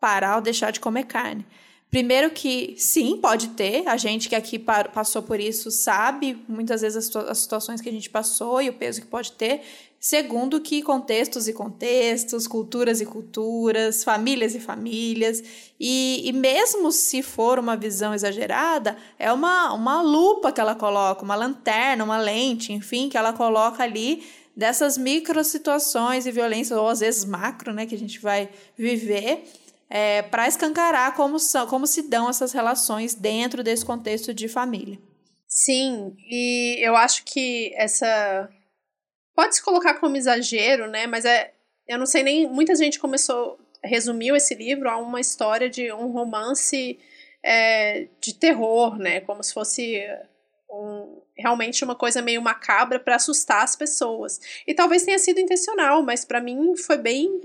[0.00, 1.46] parar ou deixar de comer carne.
[1.90, 3.86] Primeiro que sim, pode ter.
[3.88, 8.08] A gente que aqui passou por isso sabe muitas vezes as, situações que a gente
[8.08, 9.62] passou e o peso que pode ter.
[10.00, 15.42] Segundo que contextos e contextos, culturas e culturas, famílias e famílias.
[15.78, 21.22] E, e mesmo se for uma visão exagerada, é uma, uma lupa que ela coloca,
[21.22, 24.24] uma lanterna, uma lente, enfim, que ela coloca ali
[24.56, 29.44] dessas micro situações e violências, ou às vezes macro, né, que a gente vai viver
[29.90, 34.98] é, para escancarar como, são, como se dão essas relações dentro desse contexto de família.
[35.46, 38.48] Sim, e eu acho que essa.
[39.34, 41.06] Pode se colocar como exagero, né?
[41.06, 41.52] Mas é.
[41.86, 42.48] Eu não sei nem.
[42.48, 43.58] Muita gente começou.
[43.82, 46.98] Resumiu esse livro a uma história de um romance
[47.42, 49.20] é, de terror, né?
[49.20, 50.04] Como se fosse
[50.70, 54.40] um, realmente uma coisa meio macabra para assustar as pessoas.
[54.66, 57.40] E talvez tenha sido intencional, mas para mim foi bem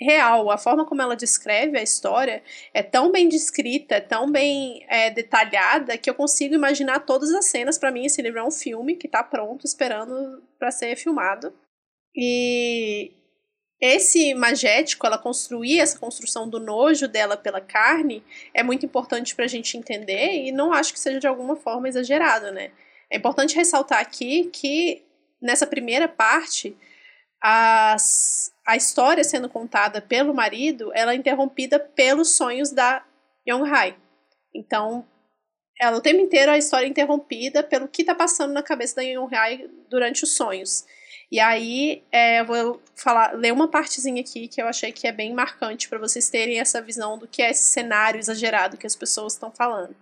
[0.00, 0.50] real.
[0.50, 5.10] A forma como ela descreve a história é tão bem descrita, é tão bem é,
[5.10, 7.78] detalhada, que eu consigo imaginar todas as cenas.
[7.78, 11.52] Para mim, esse livro é um filme que está pronto, esperando para ser filmado.
[12.14, 13.12] E
[13.80, 19.44] esse magético, ela construir essa construção do nojo dela pela carne, é muito importante para
[19.44, 22.72] a gente entender e não acho que seja de alguma forma exagerado, né?
[23.10, 25.02] É importante ressaltar aqui que
[25.40, 26.76] nessa primeira parte
[27.40, 33.04] as, a história sendo contada pelo marido, ela é interrompida pelos sonhos da
[33.48, 33.96] Yonghai.
[34.54, 35.06] Então,
[35.80, 39.02] ela o tempo inteiro a história é interrompida pelo que está passando na cabeça da
[39.02, 40.84] Yonghai durante os sonhos.
[41.30, 45.12] E aí, é, eu vou falar, ler uma partezinha aqui que eu achei que é
[45.12, 48.96] bem marcante para vocês terem essa visão do que é esse cenário exagerado que as
[48.96, 49.94] pessoas estão falando.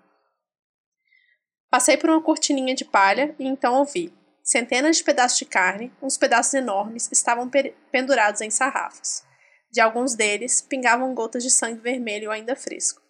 [1.70, 4.11] Passei por uma cortininha de palha e então ouvi.
[4.48, 7.50] Centenas de pedaços de carne, uns pedaços enormes, estavam
[7.92, 9.22] pendurados em sarrafos.
[9.70, 13.02] De alguns deles, pingavam gotas de sangue vermelho ainda fresco.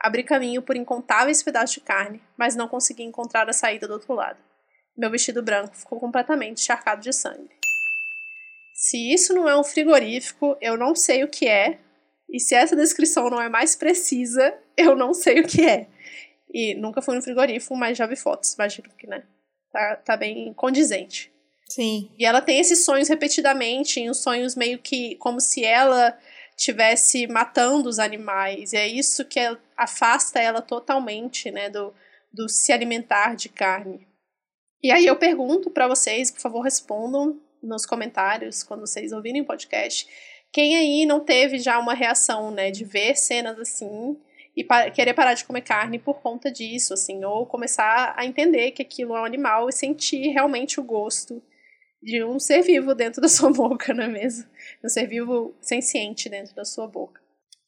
[0.00, 4.12] Abri caminho por incontáveis pedaços de carne, mas não consegui encontrar a saída do outro
[4.12, 4.40] lado.
[4.98, 7.54] Meu vestido branco ficou completamente encharcado de sangue.
[8.74, 11.78] Se isso não é um frigorífico, eu não sei o que é.
[12.28, 15.86] E se essa descrição não é mais precisa, eu não sei o que é.
[16.52, 19.22] E nunca fui no frigorífico, mas já vi fotos, imagino que, né?
[19.72, 21.32] Tá, tá bem condizente.
[21.68, 22.10] Sim.
[22.18, 26.16] E ela tem esses sonhos repetidamente, em uns sonhos meio que como se ela
[26.56, 28.72] tivesse matando os animais.
[28.72, 29.40] E é isso que
[29.76, 31.94] afasta ela totalmente, né, do,
[32.32, 34.06] do se alimentar de carne.
[34.82, 39.46] E aí eu pergunto para vocês, por favor, respondam nos comentários quando vocês ouvirem o
[39.46, 40.06] podcast,
[40.52, 44.18] quem aí não teve já uma reação, né, de ver cenas assim
[44.56, 48.72] e pa querer parar de comer carne por conta disso, assim, ou começar a entender
[48.72, 51.42] que aquilo é um animal e sentir realmente o gosto
[52.02, 54.48] de um ser vivo dentro da sua boca, não é mesmo?
[54.84, 57.21] Um ser vivo senciente dentro da sua boca.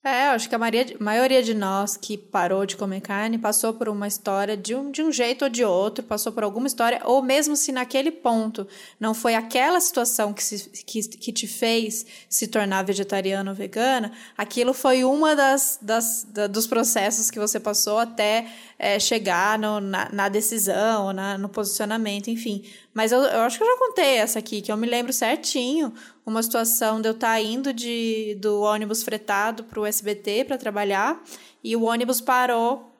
[0.07, 4.07] É, acho que a maioria de nós que parou de comer carne passou por uma
[4.07, 7.57] história de um, de um jeito ou de outro, passou por alguma história, ou mesmo
[7.57, 8.69] se naquele ponto
[9.01, 14.13] não foi aquela situação que, se, que, que te fez se tornar vegetariano ou vegana,
[14.37, 18.47] aquilo foi uma das, das da, dos processos que você passou até
[18.79, 22.63] é, chegar no, na, na, decisão, na, no posicionamento, enfim.
[22.93, 25.95] Mas eu, eu acho que eu já contei essa aqui, que eu me lembro certinho
[26.27, 30.59] uma situação de eu estar tá indo de, do ônibus fretado para o SBT para
[30.59, 31.23] trabalhar
[31.63, 32.95] e o ônibus parou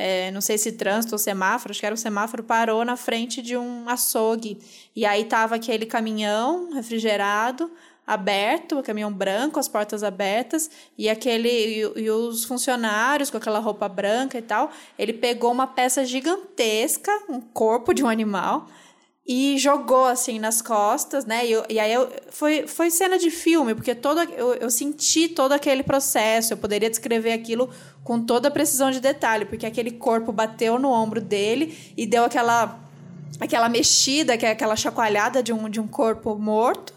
[0.00, 3.42] é, não sei se trânsito ou semáforo, acho que era um semáforo, parou na frente
[3.42, 4.56] de um açougue.
[4.94, 7.68] E aí tava aquele caminhão refrigerado,
[8.06, 13.58] aberto, o caminhão branco, as portas abertas, e aquele e, e, os funcionários com aquela
[13.58, 14.70] roupa branca e tal.
[14.96, 18.68] Ele pegou uma peça gigantesca, um corpo de um animal,
[19.28, 21.46] e jogou assim nas costas, né?
[21.46, 25.28] E, eu, e aí eu, foi, foi cena de filme, porque todo, eu, eu senti
[25.28, 27.68] todo aquele processo, eu poderia descrever aquilo
[28.02, 32.24] com toda a precisão de detalhe, porque aquele corpo bateu no ombro dele e deu
[32.24, 32.80] aquela
[33.38, 36.94] aquela mexida, que é aquela chacoalhada de um, de um corpo morto.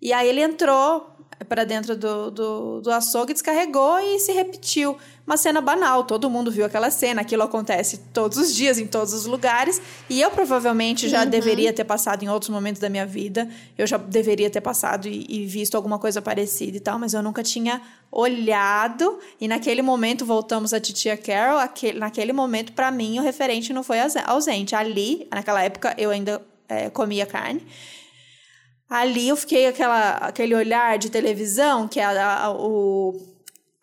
[0.00, 1.14] E aí ele entrou
[1.46, 6.52] para dentro do, do, do açougue, descarregou e se repetiu uma cena banal, todo mundo
[6.52, 11.08] viu aquela cena, aquilo acontece todos os dias, em todos os lugares, e eu provavelmente
[11.08, 11.30] já uhum.
[11.30, 15.26] deveria ter passado em outros momentos da minha vida, eu já deveria ter passado e,
[15.28, 20.24] e visto alguma coisa parecida e tal, mas eu nunca tinha olhado, e naquele momento,
[20.24, 24.76] voltamos a Titia Carol, aquele, naquele momento, para mim, o referente não foi ausente.
[24.76, 27.66] Ali, naquela época, eu ainda é, comia carne,
[28.88, 33.35] Ali eu fiquei aquela, aquele olhar de televisão, que é a, a, o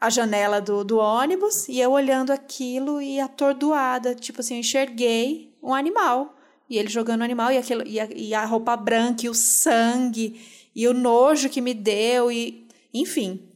[0.04, 5.56] a janela do, do ônibus e eu olhando aquilo e atordoada, tipo assim, eu enxerguei
[5.64, 6.36] um animal.
[6.70, 9.34] E ele jogando o animal e, aquilo, e, a, e a roupa branca e o
[9.34, 10.42] sangue
[10.76, 13.48] e o nojo que me deu e enfim.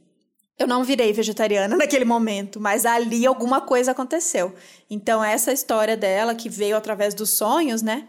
[0.58, 4.56] Eu não virei vegetariana naquele momento, mas ali alguma coisa aconteceu.
[4.90, 8.08] Então essa história dela que veio através dos sonhos, né?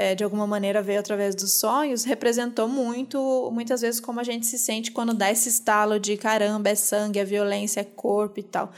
[0.00, 4.46] É, de alguma maneira veio através dos sonhos, representou muito, muitas vezes, como a gente
[4.46, 8.42] se sente quando dá esse estalo de caramba, é sangue, é violência, é corpo e
[8.42, 8.72] tal.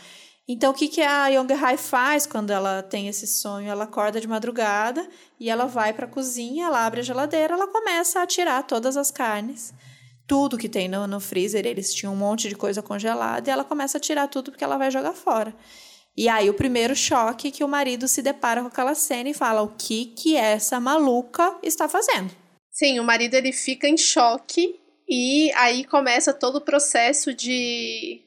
[0.49, 3.71] Então, o que, que a Young Hai faz quando ela tem esse sonho?
[3.71, 5.09] Ela acorda de madrugada
[5.39, 8.97] e ela vai para a cozinha, ela abre a geladeira, ela começa a tirar todas
[8.97, 9.73] as carnes,
[10.27, 11.65] tudo que tem no, no freezer.
[11.65, 14.77] Eles tinham um monte de coisa congelada e ela começa a tirar tudo porque ela
[14.77, 15.55] vai jogar fora.
[16.16, 19.62] E aí o primeiro choque que o marido se depara com aquela cena e fala:
[19.62, 22.31] "O que que essa maluca está fazendo?"
[22.70, 28.22] Sim, o marido ele fica em choque e aí começa todo o processo de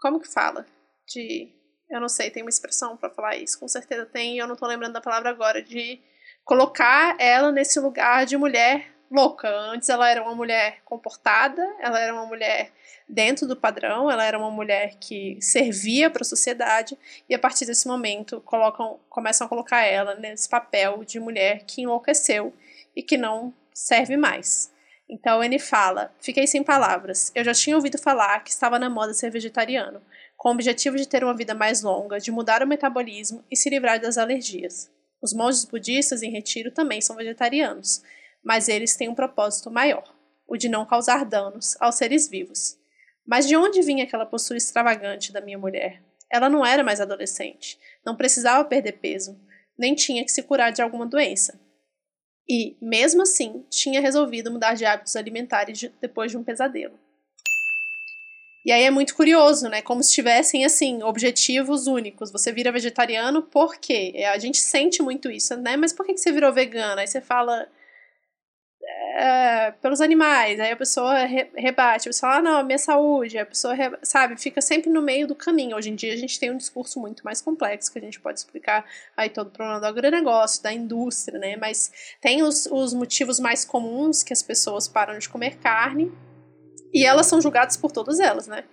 [0.00, 0.66] como que fala?
[1.06, 1.48] De
[1.90, 4.66] eu não sei, tem uma expressão para falar isso, com certeza tem, eu não tô
[4.66, 6.00] lembrando da palavra agora, de
[6.42, 9.48] colocar ela nesse lugar de mulher louca.
[9.48, 12.72] Antes ela era uma mulher comportada, ela era uma mulher
[13.08, 16.96] dentro do padrão, ela era uma mulher que servia para a sociedade
[17.28, 21.82] e a partir desse momento colocam, começam a colocar ela nesse papel de mulher que
[21.82, 22.52] enlouqueceu
[22.94, 24.72] e que não serve mais.
[25.08, 27.30] Então ele fala: Fiquei sem palavras.
[27.34, 30.00] Eu já tinha ouvido falar que estava na moda ser vegetariano,
[30.36, 33.68] com o objetivo de ter uma vida mais longa, de mudar o metabolismo e se
[33.68, 34.90] livrar das alergias.
[35.20, 38.02] Os monges budistas em retiro também são vegetarianos,
[38.42, 40.02] mas eles têm um propósito maior,
[40.48, 42.76] o de não causar danos aos seres vivos.
[43.26, 46.02] Mas de onde vinha aquela postura extravagante da minha mulher?
[46.30, 49.38] Ela não era mais adolescente, não precisava perder peso,
[49.78, 51.60] nem tinha que se curar de alguma doença.
[52.48, 56.98] E, mesmo assim, tinha resolvido mudar de hábitos alimentares depois de um pesadelo.
[58.64, 59.82] E aí é muito curioso, né?
[59.82, 62.30] Como se tivessem, assim, objetivos únicos.
[62.30, 64.14] Você vira vegetariano por quê?
[64.32, 65.76] A gente sente muito isso, né?
[65.76, 67.00] Mas por que você virou vegana?
[67.00, 67.68] Aí você fala,
[69.14, 73.36] é, pelos animais, aí a pessoa re, rebate, a pessoa fala, ah, não, minha saúde,
[73.36, 75.76] a pessoa, sabe, fica sempre no meio do caminho.
[75.76, 78.38] Hoje em dia a gente tem um discurso muito mais complexo, que a gente pode
[78.38, 83.38] explicar aí todo o problema do agronegócio, da indústria, né, mas tem os, os motivos
[83.38, 86.10] mais comuns que as pessoas param de comer carne,
[86.94, 88.64] e elas são julgadas por todas elas, né.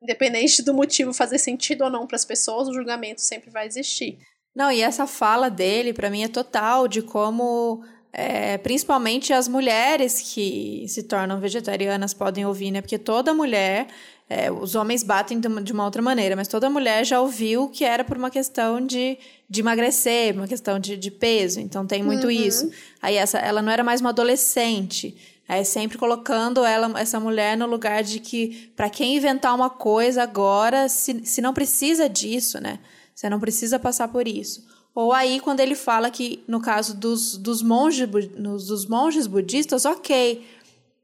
[0.00, 4.18] Independente do motivo fazer sentido ou não para as pessoas, o julgamento sempre vai existir.
[4.54, 10.20] Não, e essa fala dele, para mim, é total de como é, principalmente as mulheres
[10.20, 12.80] que se tornam vegetarianas podem ouvir, né?
[12.80, 13.86] Porque toda mulher,
[14.28, 18.04] é, os homens batem de uma outra maneira, mas toda mulher já ouviu que era
[18.04, 19.16] por uma questão de,
[19.48, 21.60] de emagrecer, uma questão de, de peso.
[21.60, 22.30] Então tem muito uhum.
[22.30, 22.70] isso.
[23.00, 25.16] Aí essa, ela não era mais uma adolescente.
[25.48, 30.22] É sempre colocando ela, essa mulher no lugar de que, para quem inventar uma coisa
[30.22, 32.78] agora, se, se não precisa disso, né?
[33.14, 34.64] Você não precisa passar por isso.
[34.94, 40.44] Ou aí, quando ele fala que, no caso dos, dos, monges, dos monges budistas, ok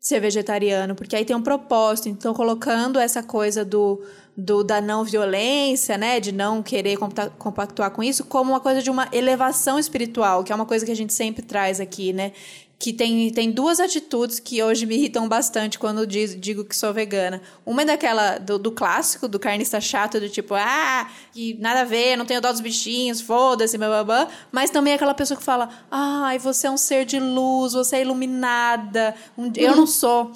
[0.06, 2.08] ser vegetariano, porque aí tem um propósito.
[2.08, 4.00] Então, colocando essa coisa do,
[4.36, 6.96] do da não violência, né, de não querer
[7.36, 10.92] compactuar com isso, como uma coisa de uma elevação espiritual, que é uma coisa que
[10.92, 12.30] a gente sempre traz aqui, né?
[12.78, 16.92] Que tem, tem duas atitudes que hoje me irritam bastante quando diz, digo que sou
[16.92, 17.40] vegana.
[17.64, 21.84] Uma é daquela do, do, clássico, do carnista chato, do tipo, ah, que nada a
[21.84, 24.28] ver, não tenho dó dos bichinhos, foda-se, blá, blá, blá.
[24.52, 27.96] Mas também é aquela pessoa que fala, ai, você é um ser de luz, você
[27.96, 29.14] é iluminada.
[29.38, 30.32] Um, eu não sou.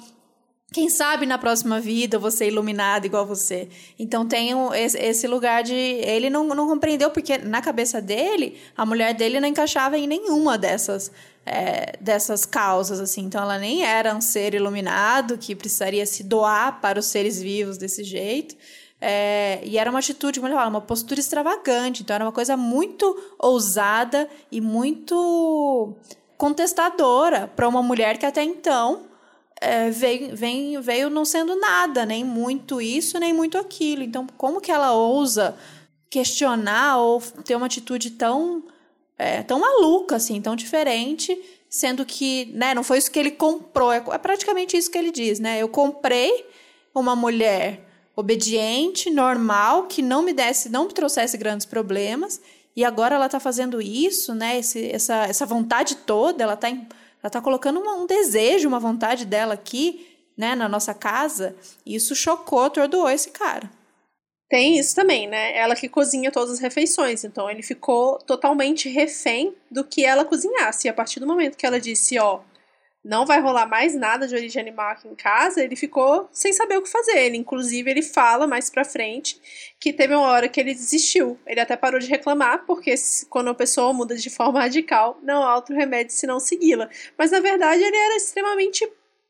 [0.73, 3.67] Quem sabe na próxima vida ser iluminado igual você.
[3.99, 5.73] Então tem um, esse lugar de.
[5.73, 10.57] Ele não, não compreendeu, porque na cabeça dele, a mulher dele não encaixava em nenhuma
[10.57, 11.11] dessas,
[11.45, 13.23] é, dessas causas, assim.
[13.23, 17.77] Então ela nem era um ser iluminado que precisaria se doar para os seres vivos
[17.77, 18.55] desse jeito.
[19.01, 22.01] É, e era uma atitude, como ele fala, uma postura extravagante.
[22.01, 25.93] Então era uma coisa muito ousada e muito
[26.37, 29.10] contestadora para uma mulher que até então
[29.61, 34.01] é, veio, veio, veio não sendo nada, nem muito isso, nem muito aquilo.
[34.01, 35.55] Então, como que ela ousa
[36.09, 38.63] questionar ou ter uma atitude tão,
[39.17, 43.93] é, tão maluca, assim, tão diferente, sendo que né, não foi isso que ele comprou.
[43.93, 45.61] É, é praticamente isso que ele diz, né?
[45.61, 46.45] Eu comprei
[46.93, 52.41] uma mulher obediente, normal, que não me desse, não me trouxesse grandes problemas,
[52.75, 54.57] e agora ela está fazendo isso, né?
[54.57, 56.67] Esse, essa, essa vontade toda, ela está
[57.21, 61.55] ela está colocando uma, um desejo, uma vontade dela aqui, né, na nossa casa.
[61.85, 63.69] E isso chocou, atordoou esse cara.
[64.49, 65.55] Tem isso também, né?
[65.55, 67.23] Ela que cozinha todas as refeições.
[67.23, 70.87] Então ele ficou totalmente refém do que ela cozinhasse.
[70.87, 72.41] E a partir do momento que ela disse, ó,
[73.03, 76.77] não vai rolar mais nada de origem animal aqui em casa, ele ficou sem saber
[76.77, 77.17] o que fazer.
[77.17, 79.41] Ele, inclusive, ele fala mais pra frente
[79.79, 81.39] que teve uma hora que ele desistiu.
[81.47, 82.93] Ele até parou de reclamar, porque
[83.29, 86.89] quando a pessoa muda de forma radical, não há outro remédio senão segui-la.
[87.17, 88.87] Mas, na verdade, ele era extremamente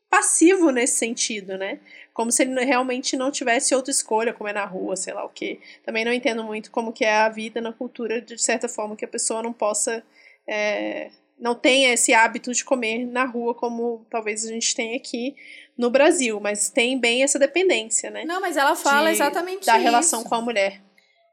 [0.10, 1.80] passivo nesse sentido, né?
[2.14, 5.62] Como se ele realmente não tivesse outra escolha, comer na rua, sei lá o quê.
[5.86, 9.06] Também não entendo muito como que é a vida na cultura, de certa forma, que
[9.06, 10.04] a pessoa não possa...
[10.46, 11.10] É,
[11.42, 15.36] não tenha esse hábito de comer na rua como talvez a gente tenha aqui
[15.76, 18.24] no Brasil, mas tem bem essa dependência, né?
[18.24, 19.84] Não, mas ela fala de, exatamente da isso.
[19.84, 20.80] relação com a mulher.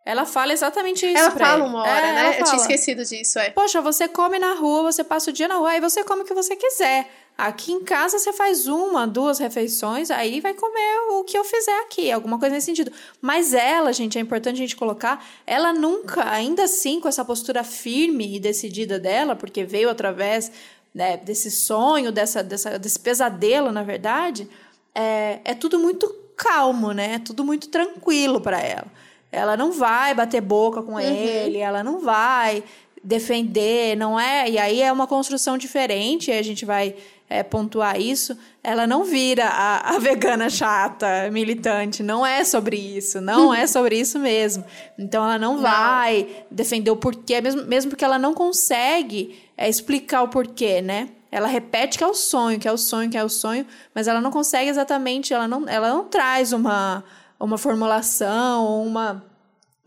[0.07, 1.19] Ela fala exatamente isso.
[1.19, 2.41] Ela fala uma hora, é, né?
[2.41, 3.51] Eu tinha esquecido disso, é.
[3.51, 6.25] Poxa, você come na rua, você passa o dia na rua, aí você come o
[6.25, 7.07] que você quiser.
[7.39, 11.83] Aqui em casa você faz uma, duas refeições, aí vai comer o que eu fizer
[11.83, 12.91] aqui, alguma coisa nesse sentido.
[13.23, 17.63] Mas ela, gente, é importante a gente colocar, ela nunca, ainda assim, com essa postura
[17.63, 20.51] firme e decidida dela, porque veio através
[20.93, 24.49] né, desse sonho, dessa, dessa, desse pesadelo, na verdade,
[24.93, 27.15] é, é tudo muito calmo, né?
[27.15, 28.87] É tudo muito tranquilo para ela.
[29.31, 31.01] Ela não vai bater boca com uhum.
[31.01, 32.65] ele, ela não vai
[33.05, 34.51] defender, não é?
[34.51, 36.97] E aí é uma construção diferente, a gente vai
[37.31, 42.03] é, pontuar isso, ela não vira a, a, vegana chata, militante.
[42.03, 43.21] Não é sobre isso.
[43.21, 44.65] Não é sobre isso mesmo.
[44.99, 45.63] Então ela não, não.
[45.63, 51.11] vai defender o porquê, mesmo, mesmo porque ela não consegue é, explicar o porquê, né?
[51.31, 54.09] Ela repete que é o sonho, que é o sonho, que é o sonho, mas
[54.09, 57.05] ela não consegue exatamente, ela não, ela não traz uma,
[57.39, 59.23] uma formulação, uma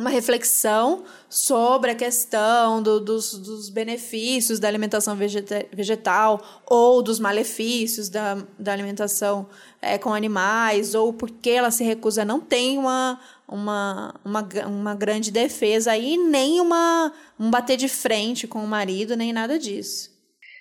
[0.02, 7.20] uma reflexão sobre a questão do, dos, dos, benefícios da alimentação vegeta, vegetal ou dos
[7.20, 9.48] malefícios da, da alimentação
[9.82, 15.32] é, com animais, ou porque ela se recusa, não tem uma, uma, uma, uma grande
[15.32, 20.12] defesa aí, nem uma, um bater de frente com o marido, nem nada disso.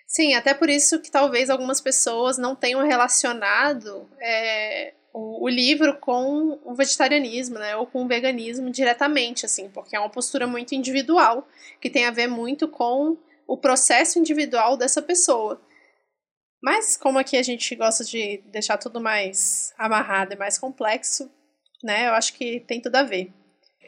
[0.06, 5.98] Sim, até por isso que talvez algumas pessoas não tenham relacionado é, o, o, livro
[5.98, 10.74] com o vegetarianismo, né, ou com o veganismo diretamente, assim, porque é uma postura muito
[10.74, 11.46] individual,
[11.80, 15.60] que tem a ver muito com o processo individual dessa pessoa.
[16.62, 21.30] Mas como aqui a gente gosta de deixar tudo mais amarrado e mais complexo,
[21.82, 23.32] né, eu acho que tem tudo a ver.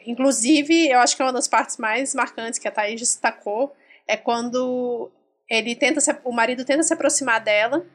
[0.05, 3.73] Inclusive, eu acho que uma das partes mais marcantes que a Thaís destacou
[4.07, 5.09] é quando
[5.49, 7.85] ele tenta se, o marido tenta se aproximar dela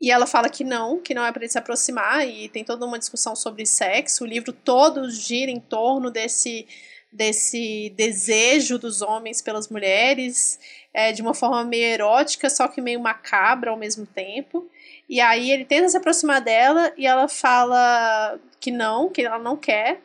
[0.00, 2.84] e ela fala que não, que não é para ele se aproximar, e tem toda
[2.84, 4.24] uma discussão sobre sexo.
[4.24, 6.66] O livro todo gira em torno desse,
[7.10, 10.60] desse desejo dos homens pelas mulheres,
[10.92, 14.68] é, de uma forma meio erótica, só que meio macabra ao mesmo tempo.
[15.08, 19.56] E aí ele tenta se aproximar dela e ela fala que não, que ela não
[19.56, 20.02] quer.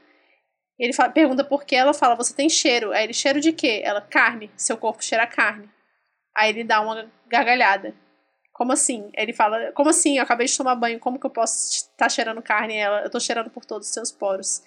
[0.80, 2.92] Ele fala, pergunta por que, ela fala, você tem cheiro.
[2.92, 3.82] Aí ele, cheiro de quê?
[3.84, 5.70] Ela, carne, seu corpo cheira carne.
[6.36, 7.94] Aí ele dá uma gargalhada.
[8.62, 9.10] Como assim?
[9.16, 10.18] Ele fala, como assim?
[10.18, 12.76] Eu acabei de tomar banho, como que eu posso estar tá cheirando carne?
[12.78, 14.62] Ela, eu tô cheirando por todos os seus poros.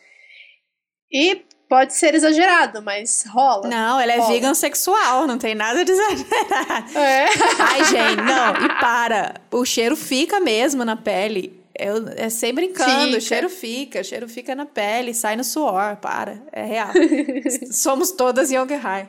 [1.12, 3.68] E pode ser exagerado, mas rola.
[3.68, 4.32] Não, ela é rola.
[4.32, 6.90] vegan sexual, não tem nada de exagerado.
[6.98, 7.26] É.
[7.60, 9.36] Ai, gente, não, e para.
[9.52, 11.62] O cheiro fica mesmo na pele.
[11.78, 13.18] Eu, é sem brincando, fica.
[13.18, 16.42] o cheiro fica, o cheiro fica na pele, sai no suor, para.
[16.50, 16.90] É real.
[17.70, 19.08] Somos todas yoga high.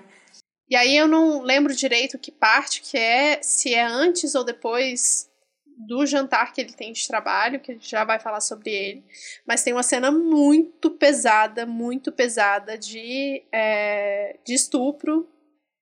[0.69, 5.29] E aí eu não lembro direito que parte que é, se é antes ou depois
[5.77, 9.03] do jantar que ele tem de trabalho, que gente já vai falar sobre ele.
[9.45, 15.29] Mas tem uma cena muito pesada, muito pesada de, é, de estupro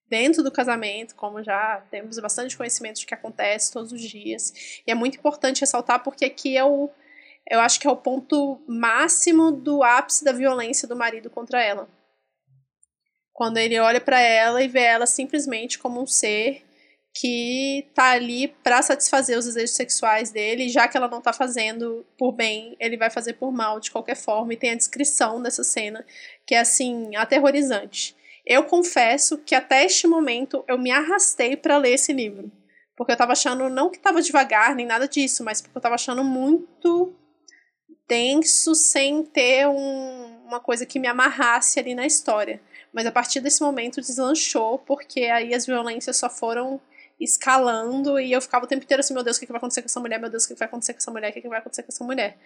[0.10, 4.82] dentro do casamento, como já temos bastante conhecimento de que acontece todos os dias.
[4.86, 6.90] E é muito importante ressaltar porque aqui é o
[7.50, 11.90] eu acho que é o ponto máximo do ápice da violência do marido contra ela.
[13.34, 16.64] Quando ele olha para ela e vê ela simplesmente como um ser
[17.16, 22.06] que tá ali para satisfazer os desejos sexuais dele, já que ela não tá fazendo
[22.18, 24.54] por bem, ele vai fazer por mal de qualquer forma.
[24.54, 26.04] E tem a descrição dessa cena
[26.46, 28.16] que é assim aterrorizante.
[28.46, 32.52] Eu confesso que até este momento eu me arrastei para ler esse livro,
[32.98, 35.96] porque eu tava achando não que tava devagar nem nada disso, mas porque eu tava
[35.96, 37.16] achando muito
[38.08, 42.60] denso sem ter um, uma coisa que me amarrasse ali na história.
[42.94, 46.80] Mas a partir desse momento deslanchou, porque aí as violências só foram
[47.20, 49.88] escalando e eu ficava o tempo inteiro assim, meu Deus, o que, vai acontecer com
[49.88, 50.20] essa mulher?
[50.20, 51.30] Meu Deus, o que vai acontecer com essa mulher?
[51.30, 52.38] O que, vai acontecer com essa mulher?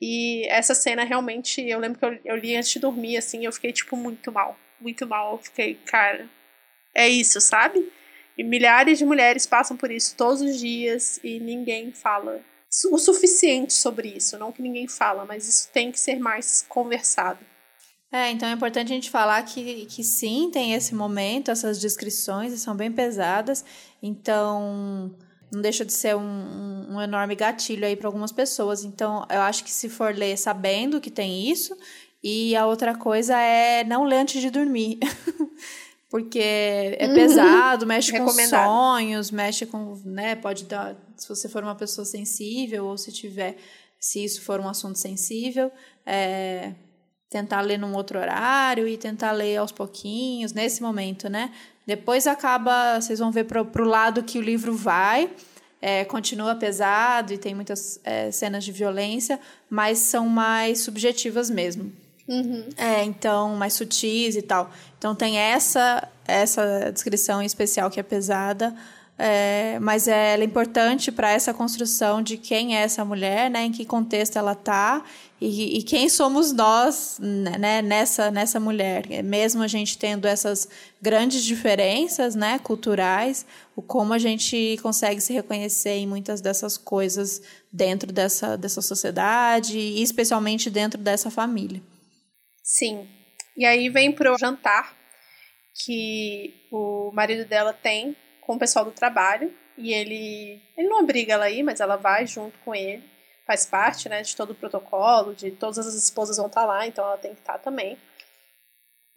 [0.00, 3.52] E essa cena realmente, eu lembro que eu, eu li antes de dormir, assim, eu
[3.52, 4.56] fiquei, tipo, muito mal.
[4.80, 5.32] Muito mal.
[5.32, 6.28] Eu fiquei, cara,
[6.94, 7.90] é isso, sabe?
[8.36, 12.44] E milhares de mulheres passam por isso todos os dias e ninguém fala
[12.90, 14.38] o suficiente sobre isso.
[14.38, 17.38] Não que ninguém fala, mas isso tem que ser mais conversado.
[18.16, 22.58] É, então é importante a gente falar que, que sim, tem esse momento, essas descrições
[22.58, 23.62] são bem pesadas,
[24.02, 25.14] então
[25.52, 28.84] não deixa de ser um, um enorme gatilho aí para algumas pessoas.
[28.84, 31.76] Então eu acho que se for ler sabendo que tem isso,
[32.24, 34.98] e a outra coisa é não ler antes de dormir.
[36.08, 37.14] Porque é uhum.
[37.14, 42.86] pesado, mexe com sonhos, mexe com, né, pode dar, se você for uma pessoa sensível
[42.86, 43.56] ou se tiver,
[44.00, 45.70] se isso for um assunto sensível,
[46.06, 46.72] é,
[47.28, 51.50] tentar ler num outro horário e tentar ler aos pouquinhos, nesse momento, né?
[51.86, 55.30] Depois acaba, vocês vão ver pro, pro lado que o livro vai,
[55.80, 59.38] é, continua pesado e tem muitas é, cenas de violência,
[59.70, 61.92] mas são mais subjetivas mesmo.
[62.28, 62.68] Uhum.
[62.76, 64.70] É, então, mais sutis e tal.
[64.98, 68.74] Então tem essa, essa descrição em especial que é pesada,
[69.18, 73.72] é, mas ela é importante para essa construção de quem é essa mulher, né, em
[73.72, 75.04] que contexto ela está
[75.38, 79.22] e, e, quem somos nós né, nessa, nessa mulher.
[79.22, 80.66] Mesmo a gente tendo essas
[81.00, 87.42] grandes diferenças né, culturais, o como a gente consegue se reconhecer em muitas dessas coisas
[87.70, 91.82] dentro dessa, dessa sociedade e especialmente dentro dessa família.
[92.62, 93.06] Sim.
[93.56, 94.96] E aí vem pro jantar
[95.84, 101.34] que o marido dela tem com o pessoal do trabalho e ele ele não obriga
[101.34, 103.02] ela a ir, mas ela vai junto com ele,
[103.46, 106.86] faz parte, né, de todo o protocolo, de todas as esposas vão estar tá lá,
[106.86, 107.96] então ela tem que estar tá também.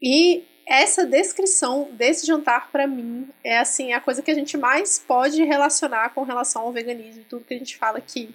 [0.02, 5.00] E essa descrição desse jantar para mim é assim a coisa que a gente mais
[5.00, 8.34] pode relacionar com relação ao veganismo, tudo que a gente fala aqui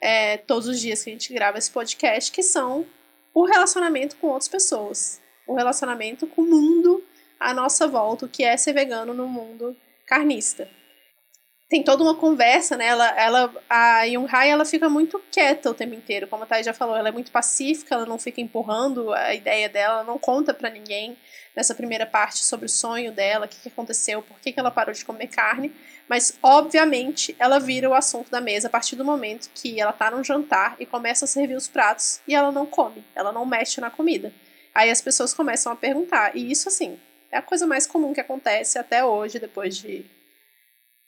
[0.00, 2.86] é, todos os dias que a gente grava esse podcast, que são
[3.34, 7.04] o relacionamento com outras pessoas, o relacionamento com o mundo
[7.38, 9.76] à nossa volta, o que é ser vegano no mundo
[10.06, 10.68] carnista.
[11.68, 12.86] Tem toda uma conversa, né?
[12.86, 16.62] Ela, ela, a Yung Hai, ela fica muito quieta o tempo inteiro, como a Thay
[16.62, 20.16] já falou, ela é muito pacífica, ela não fica empurrando a ideia dela, ela não
[20.16, 21.16] conta para ninguém
[21.56, 24.70] nessa primeira parte sobre o sonho dela, o que, que aconteceu, por que, que ela
[24.70, 25.74] parou de comer carne,
[26.08, 30.08] mas obviamente ela vira o assunto da mesa a partir do momento que ela tá
[30.08, 33.80] num jantar e começa a servir os pratos e ela não come, ela não mexe
[33.80, 34.32] na comida.
[34.72, 36.96] Aí as pessoas começam a perguntar, e isso assim,
[37.32, 40.04] é a coisa mais comum que acontece até hoje, depois de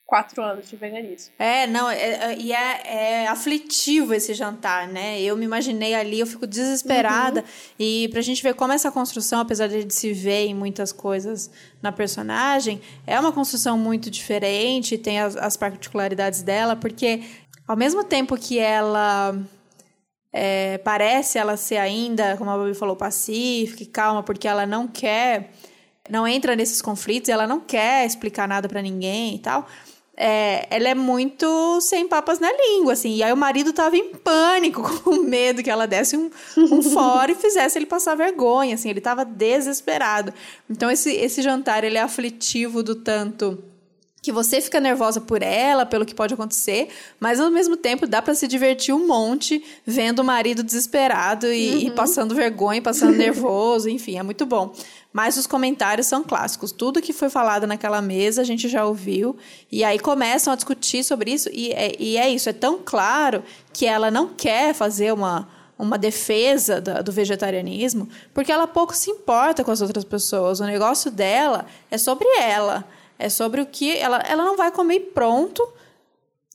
[0.09, 1.34] quatro anos de veganismo.
[1.38, 5.20] É, não, é, é, e é, é, aflitivo esse jantar, né?
[5.20, 7.40] Eu me imaginei ali, eu fico desesperada.
[7.40, 7.46] Uhum.
[7.78, 11.50] E pra gente ver como essa construção, apesar de se ver em muitas coisas
[11.82, 17.22] na personagem, é uma construção muito diferente, tem as, as particularidades dela, porque
[17.66, 19.38] ao mesmo tempo que ela
[20.32, 24.88] é, parece ela ser ainda, como a Babi falou, pacífica e calma, porque ela não
[24.88, 25.50] quer
[26.09, 29.68] não entra nesses conflitos, ela não quer explicar nada para ninguém e tal.
[30.21, 33.14] É, ela é muito sem papas na língua, assim.
[33.14, 37.31] E aí o marido tava em pânico, com medo que ela desse um, um fora
[37.31, 38.91] e fizesse ele passar vergonha, assim.
[38.91, 40.35] Ele tava desesperado.
[40.69, 43.62] Então esse, esse jantar, ele é aflitivo do tanto
[44.21, 46.89] que você fica nervosa por ela, pelo que pode acontecer,
[47.21, 51.71] mas ao mesmo tempo dá para se divertir um monte vendo o marido desesperado e,
[51.71, 51.79] uhum.
[51.79, 54.75] e passando vergonha, passando nervoso, enfim, é muito bom.
[55.12, 56.70] Mas os comentários são clássicos.
[56.70, 59.36] Tudo que foi falado naquela mesa a gente já ouviu.
[59.72, 61.48] E aí começam a discutir sobre isso.
[61.52, 63.42] E é, e é isso, é tão claro
[63.72, 65.48] que ela não quer fazer uma,
[65.78, 70.61] uma defesa da, do vegetarianismo, porque ela pouco se importa com as outras pessoas.
[70.61, 72.84] O negócio dela é sobre ela.
[73.18, 73.96] É sobre o que.
[73.96, 75.66] Ela, ela não vai comer pronto.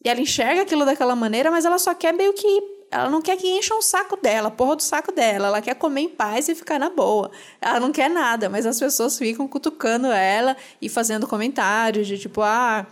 [0.04, 3.36] E ela enxerga aquilo daquela maneira, mas ela só quer meio que ela não quer
[3.38, 5.48] que encham o saco dela, porra do saco dela.
[5.48, 7.32] Ela quer comer em paz e ficar na boa.
[7.60, 12.44] Ela não quer nada, mas as pessoas ficam cutucando ela e fazendo comentários de tipo,
[12.44, 12.86] ah.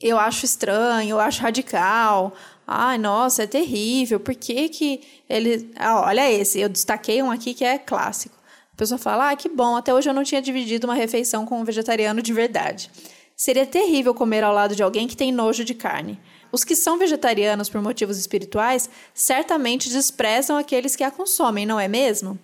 [0.00, 2.32] eu acho estranho, eu acho radical.
[2.64, 4.20] Ai, nossa, é terrível.
[4.20, 5.68] Por que que ele...
[5.76, 8.36] Ah, olha esse, eu destaquei um aqui que é clássico.
[8.72, 11.60] A pessoa fala, ah, que bom, até hoje eu não tinha dividido uma refeição com
[11.60, 12.88] um vegetariano de verdade.
[13.36, 16.20] Seria terrível comer ao lado de alguém que tem nojo de carne.
[16.52, 21.88] Os que são vegetarianos por motivos espirituais certamente desprezam aqueles que a consomem, não é
[21.88, 22.38] mesmo?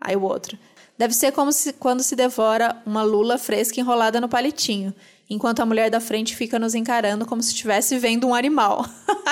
[0.00, 0.58] Aí o outro.
[0.98, 4.92] Deve ser como se, quando se devora uma lula fresca enrolada no palitinho,
[5.30, 8.84] enquanto a mulher da frente fica nos encarando como se estivesse vendo um animal.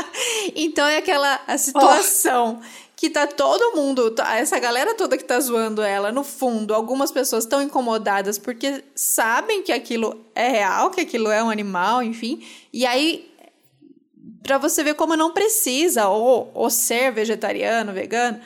[0.54, 5.22] então é aquela a situação oh que tá todo mundo, tá, essa galera toda que
[5.22, 10.90] tá zoando ela, no fundo, algumas pessoas estão incomodadas porque sabem que aquilo é real,
[10.90, 12.44] que aquilo é um animal, enfim.
[12.72, 13.27] E aí,
[14.48, 18.40] para você ver como não precisa, ou, ou ser vegetariano, vegano,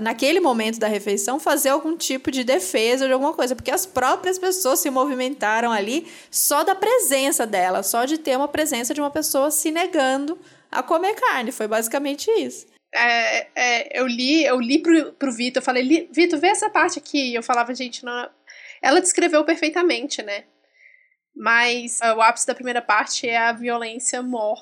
[0.00, 4.36] naquele momento da refeição, fazer algum tipo de defesa de alguma coisa, porque as próprias
[4.36, 9.12] pessoas se movimentaram ali só da presença dela, só de ter uma presença de uma
[9.12, 10.36] pessoa se negando
[10.68, 11.52] a comer carne.
[11.52, 16.38] Foi basicamente isso é, é, eu li, eu li pro, pro Vitor, eu falei, Vitor,
[16.38, 17.32] vê essa parte aqui.
[17.32, 18.28] Eu falava, gente, não...
[18.82, 20.44] ela descreveu perfeitamente, né?
[21.34, 24.58] Mas uh, o ápice da primeira parte é a violência mor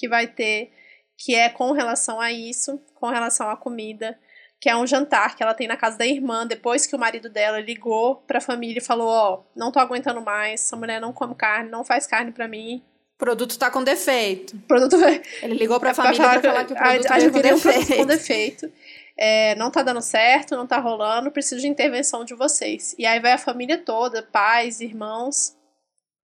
[0.00, 0.72] que vai ter,
[1.18, 4.18] que é com relação a isso, com relação à comida,
[4.58, 7.28] que é um jantar que ela tem na casa da irmã, depois que o marido
[7.28, 11.12] dela ligou pra família e falou, ó, oh, não tô aguentando mais, essa mulher não
[11.12, 12.82] come carne, não faz carne para mim,
[13.18, 14.56] produto tá com defeito.
[14.66, 14.96] Produto...
[15.42, 17.54] Ele ligou pra é família pra falar que o produto tá com defeito.
[17.54, 18.72] Um produto com defeito.
[19.18, 22.96] É, não tá dando certo, não tá rolando, preciso de intervenção de vocês.
[22.98, 25.54] E aí vai a família toda, pais, irmãos,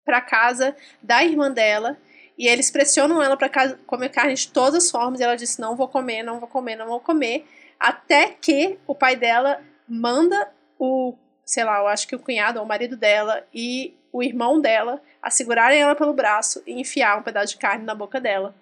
[0.03, 1.99] pra casa da irmã dela.
[2.39, 3.49] E eles pressionam ela para
[3.87, 5.21] comer carne de todas as formas.
[5.21, 7.47] E ela disse: Não vou comer, não vou comer, não vou comer.
[7.81, 11.15] Até que o pai dela manda o,
[11.45, 15.01] sei lá, eu acho que o cunhado ou o marido dela e o irmão dela
[15.23, 18.55] a segurarem ela pelo braço e enfiar um pedaço de carne na boca dela.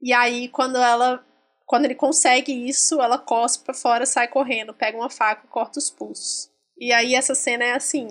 [0.00, 1.24] E aí, quando ela.
[1.66, 5.90] Quando ele consegue isso, ela cospe pra fora, sai correndo, pega uma faca corta os
[5.90, 6.50] pulsos.
[6.78, 8.08] E aí essa cena é assim.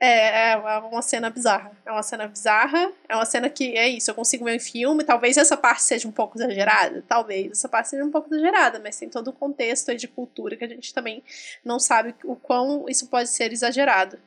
[0.00, 1.72] É, é uma cena bizarra.
[1.84, 2.92] É uma cena bizarra.
[3.08, 4.10] É uma cena que é isso.
[4.10, 5.04] Eu consigo ver em filme.
[5.04, 7.04] Talvez essa parte seja um pouco exagerada.
[7.08, 8.80] Talvez essa parte seja um pouco exagerada.
[8.82, 11.22] Mas tem todo o contexto aí de cultura que a gente também
[11.64, 14.18] não sabe o quão isso pode ser exagerado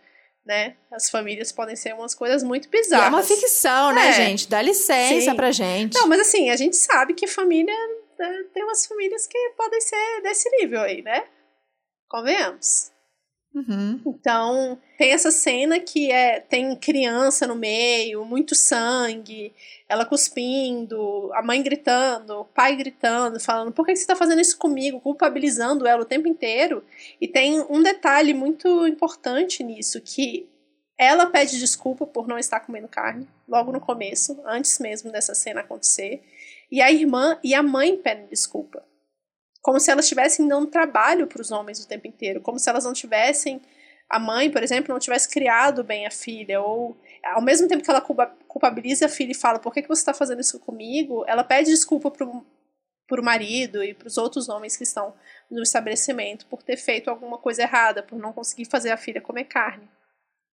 [0.50, 0.76] né?
[0.92, 3.06] As famílias podem ser umas coisas muito bizarras.
[3.06, 4.14] E é uma ficção, né, é.
[4.14, 4.50] gente?
[4.50, 5.36] Dá licença Sim.
[5.36, 5.94] pra gente.
[5.94, 7.72] Não, mas assim, a gente sabe que família.
[8.18, 11.24] Né, tem umas famílias que podem ser desse nível aí, né?
[12.08, 12.92] Convenhamos.
[13.60, 14.00] Uhum.
[14.06, 19.54] Então, tem essa cena que é tem criança no meio, muito sangue,
[19.88, 24.58] ela cuspindo, a mãe gritando, o pai gritando, falando: por que você está fazendo isso
[24.58, 25.02] comigo?
[25.02, 26.84] Culpabilizando ela o tempo inteiro.
[27.20, 30.48] E tem um detalhe muito importante nisso: que
[30.98, 35.62] ela pede desculpa por não estar comendo carne, logo no começo, antes mesmo dessa cena
[35.62, 36.22] acontecer.
[36.72, 38.84] E a irmã e a mãe pedem desculpa
[39.62, 42.86] como se elas estivessem dando trabalho para os homens o tempo inteiro, como se elas
[42.86, 43.62] não tivessem
[44.10, 47.92] a mãe, por exemplo, não tivesse criado bem a filha, ou ao mesmo tempo que
[47.92, 51.24] ela culpabiliza a filha e fala, por que, que você está fazendo isso comigo?
[51.28, 55.14] Ela pede desculpa para o marido e para os outros homens que estão
[55.52, 59.44] no estabelecimento por ter feito alguma coisa errada, por não conseguir fazer a filha comer
[59.44, 59.88] carne.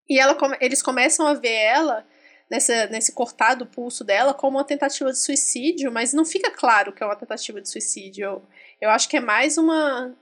[0.09, 2.07] E ela, eles começam a ver ela
[2.51, 7.03] nessa, nesse cortado pulso dela como uma tentativa de suicídio, mas não fica claro que
[7.03, 8.43] é uma tentativa de suicídio.
[8.81, 10.15] Eu acho que é mais uma,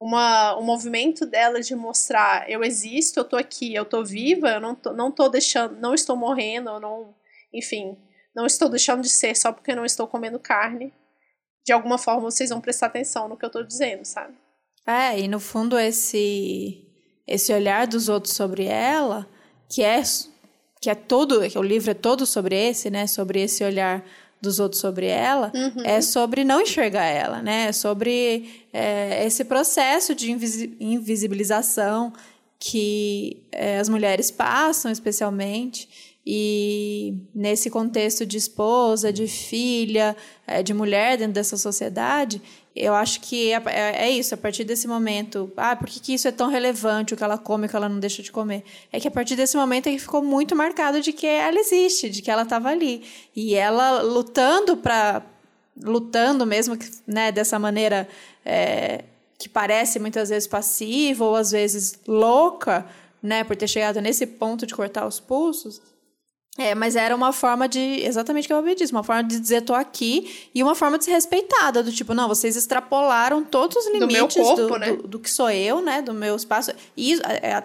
[0.00, 4.60] uma, um movimento dela de mostrar eu existo, eu tô aqui, eu tô viva, eu
[4.60, 7.14] não tô, não tô deixando, não estou morrendo, eu não,
[7.52, 7.96] enfim,
[8.34, 10.92] não estou deixando de ser só porque não estou comendo carne.
[11.64, 14.34] De alguma forma vocês vão prestar atenção no que eu tô dizendo, sabe?
[14.86, 16.82] É, e no fundo esse
[17.26, 19.28] esse olhar dos outros sobre ela,
[19.68, 20.00] que é
[20.80, 24.04] que é todo, que o livro é todo sobre esse, né, sobre esse olhar
[24.40, 25.82] dos outros sobre ela, uhum.
[25.84, 27.68] é sobre não enxergar ela, né?
[27.68, 32.12] É sobre é, esse processo de invisibilização
[32.58, 40.74] que é, as mulheres passam, especialmente, e nesse contexto de esposa, de filha, é, de
[40.74, 42.42] mulher dentro dessa sociedade,
[42.74, 46.14] eu acho que é, é, é, isso, a partir desse momento, ah, por que, que
[46.14, 48.64] isso é tão relevante, o que ela come, o que ela não deixa de comer?
[48.92, 52.10] É que a partir desse momento é que ficou muito marcado de que ela existe,
[52.10, 53.04] de que ela estava ali.
[53.34, 55.22] E ela lutando para
[55.80, 58.08] lutando mesmo né, dessa maneira
[58.44, 59.04] é,
[59.38, 62.86] que parece muitas vezes passiva ou às vezes louca,
[63.22, 65.80] né, por ter chegado nesse ponto de cortar os pulsos,
[66.58, 67.78] é, mas era uma forma de.
[67.78, 71.04] Exatamente o que eu disse, uma forma de dizer tô aqui e uma forma de
[71.04, 74.92] ser respeitada, do tipo, não, vocês extrapolaram todos os limites do, corpo, do, né?
[74.92, 76.00] do, do que sou eu, né?
[76.00, 76.72] Do meu espaço.
[76.96, 77.62] E é,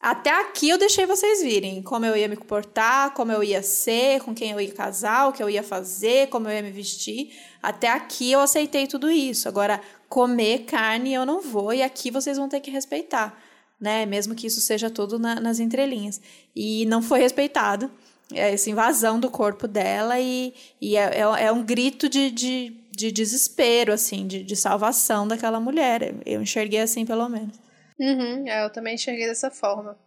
[0.00, 4.20] Até aqui eu deixei vocês virem como eu ia me comportar, como eu ia ser,
[4.22, 7.30] com quem eu ia casar, o que eu ia fazer, como eu ia me vestir.
[7.62, 9.48] Até aqui eu aceitei tudo isso.
[9.48, 13.40] Agora, comer carne eu não vou e aqui vocês vão ter que respeitar,
[13.82, 14.06] né?
[14.06, 16.20] Mesmo que isso seja tudo na, nas entrelinhas.
[16.54, 17.90] E não foi respeitado
[18.34, 22.70] é essa invasão do corpo dela e, e é, é, é um grito de, de,
[22.90, 26.14] de, desespero, assim, de, de salvação daquela mulher.
[26.24, 27.58] Eu enxerguei assim, pelo menos.
[27.98, 29.98] Uhum, é, eu também enxerguei dessa forma.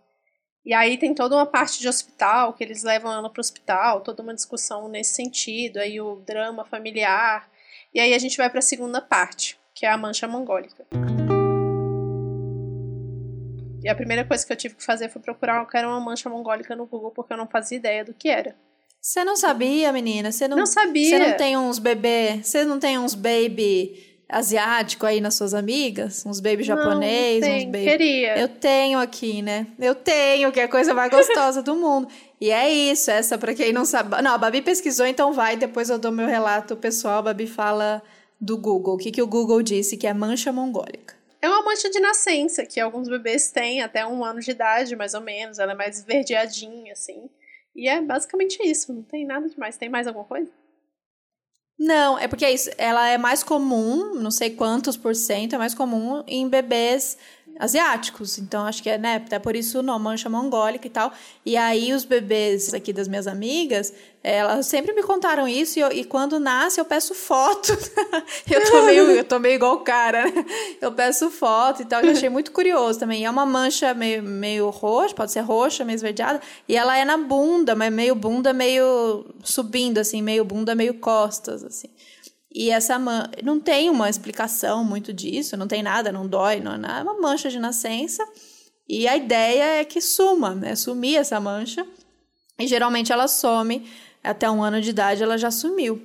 [0.66, 4.02] E aí tem toda uma parte de hospital, que eles levam ela para o hospital,
[4.02, 7.48] toda uma discussão nesse sentido, aí o drama familiar.
[7.94, 10.86] E aí a gente vai para a segunda parte, que é a mancha mongólica.
[13.86, 16.00] E a primeira coisa que eu tive que fazer foi procurar o que era uma
[16.00, 18.56] mancha mongólica no Google, porque eu não fazia ideia do que era.
[19.00, 20.32] Você não sabia, menina?
[20.32, 21.08] Você não, não sabia.
[21.08, 26.26] Você não tem uns bebê, você não tem uns baby asiático aí nas suas amigas?
[26.26, 27.84] Uns baby japonês, não, uns baby.
[27.84, 28.40] Queria.
[28.40, 29.68] Eu tenho aqui, né?
[29.78, 32.08] Eu tenho, que é a coisa mais gostosa do mundo.
[32.42, 34.20] E é isso, essa para quem não sabe.
[34.20, 37.20] Não, a Babi pesquisou, então vai, depois eu dou meu relato pessoal.
[37.20, 38.02] A Babi fala
[38.42, 38.96] do Google.
[38.96, 41.15] O que, que o Google disse que é mancha mongólica?
[41.46, 45.14] É uma mancha de nascença, que alguns bebês têm até um ano de idade, mais
[45.14, 45.60] ou menos.
[45.60, 47.30] Ela é mais esverdeadinha, assim.
[47.76, 49.78] E é basicamente isso, não tem nada demais.
[49.78, 50.52] Tem mais alguma coisa?
[51.78, 55.58] Não, é porque é isso, ela é mais comum, não sei quantos por cento, é
[55.60, 57.16] mais comum em bebês
[57.60, 58.38] asiáticos.
[58.38, 59.16] Então, acho que é, né?
[59.16, 61.12] Até por isso não, mancha mongólica e tal.
[61.46, 65.80] E aí, os bebês aqui das minhas amigas, elas sempre me contaram isso.
[65.80, 67.72] E, eu, e quando nasce, eu peço foto.
[68.50, 70.46] eu, tô meio, eu tô meio igual o cara, né?
[70.82, 72.02] Eu peço foto e tal.
[72.02, 73.22] Eu achei muito curioso também.
[73.22, 76.42] E é uma mancha meio, meio roxa, pode ser roxa, meio esverdeada.
[76.68, 81.64] E ela é na bunda, mas meio bunda, meio subindo, assim, meio bunda, meio costas,
[81.64, 81.90] assim.
[82.56, 83.30] E essa man...
[83.44, 87.04] não tem uma explicação muito disso, não tem nada, não dói, não é nada, é
[87.04, 88.26] uma mancha de nascença.
[88.88, 90.74] E a ideia é que suma, né?
[90.74, 91.86] Sumir essa mancha.
[92.58, 93.86] E geralmente ela some
[94.24, 96.02] até um ano de idade, ela já sumiu.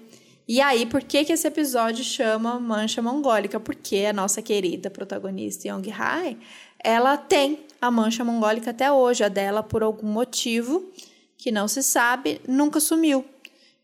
[0.48, 3.60] E aí, por que, que esse episódio chama Mancha Mongólica?
[3.60, 6.36] Porque a nossa querida protagonista Young Hai,
[6.82, 9.22] ela tem a mancha mongólica até hoje.
[9.22, 10.90] A dela, por algum motivo
[11.38, 13.24] que não se sabe, nunca sumiu.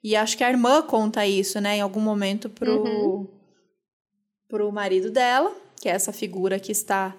[0.06, 3.28] E acho que a irmã conta isso, né, em algum momento pro, uhum.
[4.48, 7.12] pro marido dela, que é essa figura que está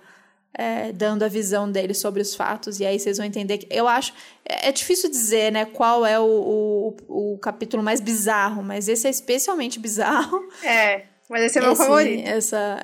[0.54, 3.68] é, dando a visão dele sobre os fatos, e aí vocês vão entender que.
[3.70, 4.14] Eu acho.
[4.48, 9.06] É, é difícil dizer, né, qual é o, o, o, capítulo mais bizarro, mas esse
[9.06, 10.48] é especialmente bizarro.
[10.64, 12.26] É, mas esse é meu esse, favorito.
[12.26, 12.84] Essa.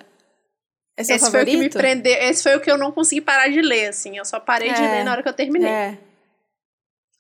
[0.98, 2.14] Esse, esse é foi o que me prendeu.
[2.14, 4.18] Esse foi o que eu não consegui parar de ler, assim.
[4.18, 5.70] Eu só parei é, de ler na hora que eu terminei.
[5.70, 5.98] É.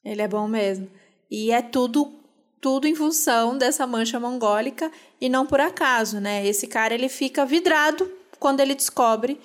[0.03, 0.91] Ele é bom mesmo.
[1.31, 2.21] E é tudo
[2.63, 4.89] tudo em função dessa mancha mongólica
[5.19, 6.47] e não por acaso, né?
[6.47, 8.09] Esse cara ele fica vidrado
[8.39, 9.37] quando ele descobre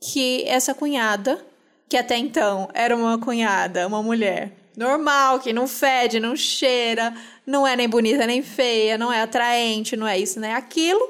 [0.00, 1.38] que essa cunhada,
[1.86, 7.14] que até então era uma cunhada, uma mulher normal, que não fede, não cheira,
[7.46, 11.06] não é nem bonita nem feia, não é atraente, não é isso, não é aquilo,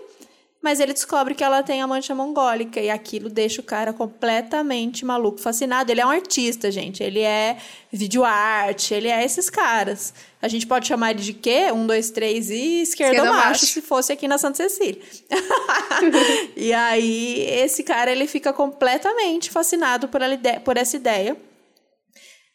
[0.63, 5.05] mas ele descobre que ela tem a mancha mongólica e aquilo deixa o cara completamente
[5.05, 5.91] maluco, fascinado.
[5.91, 7.03] Ele é um artista, gente.
[7.03, 7.59] Ele é
[7.91, 10.15] videoarte, ele é esses caras.
[10.41, 11.73] A gente pode chamar ele de quê?
[11.73, 15.03] Um, dois, três e esquerda, esquerda macho, macho, se fosse aqui na Santa Cecília.
[16.57, 20.21] e aí, esse cara, ele fica completamente fascinado por,
[20.65, 21.37] por essa ideia.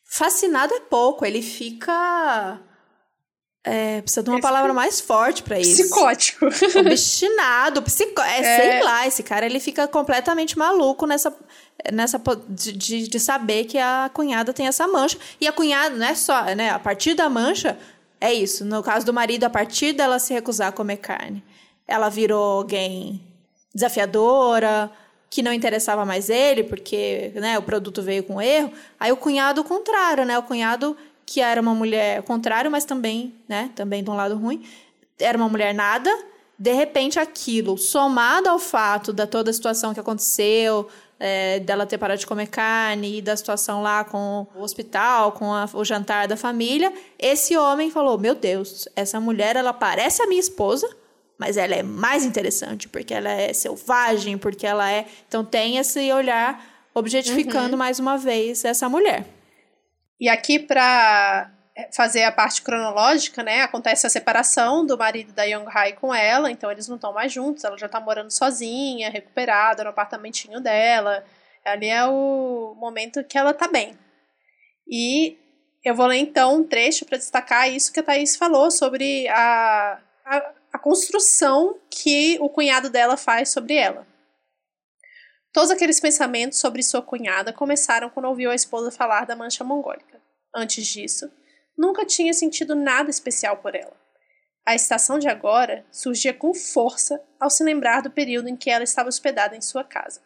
[0.10, 2.62] Fascinado é pouco, ele fica
[3.68, 5.82] é, precisa de uma palavra mais forte para isso.
[5.82, 6.46] Psicótico.
[6.80, 8.22] Obstinado, psico...
[8.22, 11.36] É, é, sei lá, esse cara ele fica completamente maluco nessa,
[11.92, 15.18] nessa de, de saber que a cunhada tem essa mancha.
[15.42, 16.70] E a cunhada não é só, né?
[16.70, 17.78] A partir da mancha,
[18.22, 18.64] é isso.
[18.64, 21.44] No caso do marido, a partir dela se recusar a comer carne,
[21.86, 23.22] ela virou alguém
[23.76, 24.90] desafiadora,
[25.30, 28.72] que não interessava mais ele, porque né, o produto veio com erro.
[28.98, 30.40] Aí o cunhado, o contrário, né?
[30.40, 30.96] O cunhado
[31.28, 34.64] que era uma mulher contrário, mas também, né, também de um lado ruim,
[35.20, 36.10] era uma mulher nada.
[36.58, 40.88] De repente, aquilo, somado ao fato da toda a situação que aconteceu,
[41.20, 45.54] é, dela ter parado de comer carne, e da situação lá com o hospital, com
[45.54, 50.28] a, o jantar da família, esse homem falou: Meu Deus, essa mulher, ela parece a
[50.28, 50.90] minha esposa,
[51.38, 55.06] mas ela é mais interessante, porque ela é selvagem, porque ela é.
[55.28, 57.80] Então, tem esse olhar objetificando uhum.
[57.80, 59.37] mais uma vez essa mulher.
[60.20, 65.44] E aqui, para é, fazer a parte cronológica, né, acontece a separação do marido da
[65.44, 69.12] Young Hai com ela, então eles não estão mais juntos, ela já está morando sozinha,
[69.12, 71.24] recuperada no apartamentinho dela.
[71.64, 73.98] Ali é o momento que ela está bem.
[74.88, 75.38] E
[75.84, 80.00] eu vou ler então um trecho para destacar isso que a Thaís falou sobre a,
[80.26, 84.08] a, a construção que o cunhado dela faz sobre ela.
[85.58, 90.22] Todos aqueles pensamentos sobre sua cunhada começaram quando ouviu a esposa falar da mancha mongólica.
[90.56, 91.32] Antes disso,
[91.76, 93.98] nunca tinha sentido nada especial por ela.
[94.64, 98.84] A estação de agora surgia com força ao se lembrar do período em que ela
[98.84, 100.22] estava hospedada em sua casa.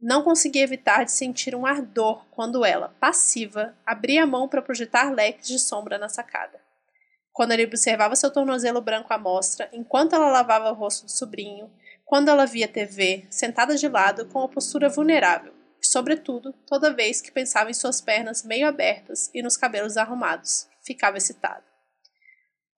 [0.00, 5.12] Não conseguia evitar de sentir um ardor quando ela, passiva, abria a mão para projetar
[5.12, 6.58] leques de sombra na sacada.
[7.34, 11.70] Quando ele observava seu tornozelo branco à mostra, enquanto ela lavava o rosto do sobrinho,
[12.14, 15.52] quando ela via TV, sentada de lado, com uma postura vulnerável,
[15.82, 20.68] e, sobretudo, toda vez que pensava em suas pernas meio abertas e nos cabelos arrumados,
[20.86, 21.64] ficava excitada.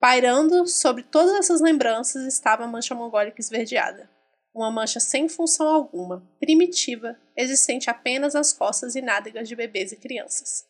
[0.01, 4.09] Pairando sobre todas essas lembranças estava a mancha mongólica esverdeada.
[4.55, 9.97] Uma mancha sem função alguma, primitiva, existente apenas às costas e nádegas de bebês e
[9.97, 10.65] crianças.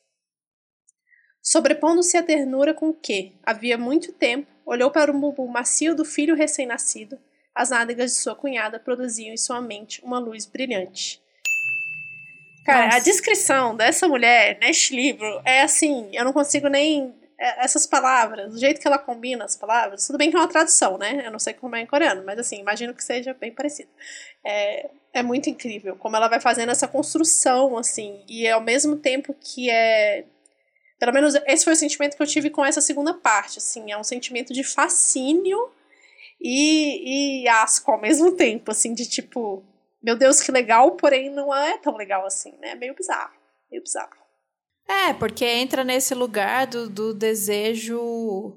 [1.40, 6.34] Sobrepondo-se a ternura com que, havia muito tempo, olhou para o bumbum macio do filho
[6.34, 7.16] recém-nascido,
[7.56, 11.22] as nádegas de sua cunhada produziam em sua mente uma luz brilhante.
[12.66, 12.96] Cara, Nossa.
[12.98, 18.52] a descrição dessa mulher neste livro é assim, eu não consigo nem é, essas palavras,
[18.52, 21.22] o jeito que ela combina as palavras, tudo bem que é uma tradução, né?
[21.24, 23.88] Eu não sei como é em coreano, mas assim, imagino que seja bem parecido.
[24.44, 29.34] É, é muito incrível como ela vai fazendo essa construção, assim, e ao mesmo tempo
[29.40, 30.24] que é.
[30.98, 33.98] Pelo menos esse foi o sentimento que eu tive com essa segunda parte, assim, é
[33.98, 35.70] um sentimento de fascínio
[36.40, 39.64] e, e asco ao mesmo tempo, assim, de tipo,
[40.02, 42.74] meu Deus, que legal, porém não é tão legal assim, né?
[42.74, 43.32] Meio bizarro,
[43.70, 44.16] meio bizarro.
[44.88, 48.56] É, porque entra nesse lugar do, do desejo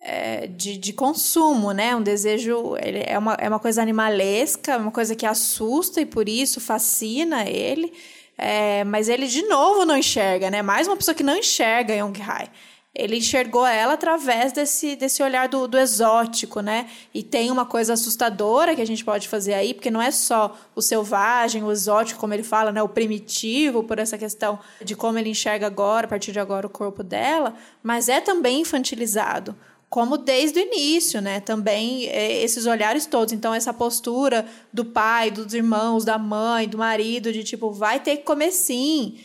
[0.00, 1.94] é, de, de consumo, né?
[1.94, 2.76] Um desejo.
[2.82, 7.48] Ele é, uma, é uma coisa animalesca, uma coisa que assusta e por isso fascina
[7.48, 7.92] ele.
[8.36, 10.62] É, mas ele, de novo, não enxerga, né?
[10.62, 12.50] Mais uma pessoa que não enxerga Young Hai
[12.98, 16.88] ele enxergou ela através desse, desse olhar do, do exótico, né?
[17.12, 20.56] E tem uma coisa assustadora que a gente pode fazer aí, porque não é só
[20.74, 22.82] o selvagem, o exótico, como ele fala, né?
[22.82, 26.70] O primitivo, por essa questão de como ele enxerga agora, a partir de agora, o
[26.70, 29.54] corpo dela, mas é também infantilizado
[29.88, 31.38] como desde o início, né?
[31.38, 33.32] Também é, esses olhares todos.
[33.32, 38.16] Então, essa postura do pai, dos irmãos, da mãe, do marido, de tipo, vai ter
[38.16, 39.16] que comer sim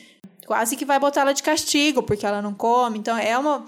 [0.45, 2.99] quase que vai botar ela de castigo porque ela não come.
[2.99, 3.65] Então é uma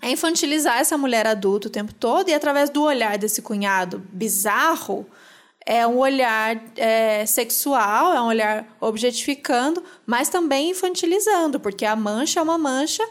[0.00, 5.06] é infantilizar essa mulher adulta o tempo todo e através do olhar desse cunhado bizarro
[5.64, 12.40] é um olhar é, sexual, é um olhar objetificando, mas também infantilizando, porque a mancha
[12.40, 13.08] é uma mancha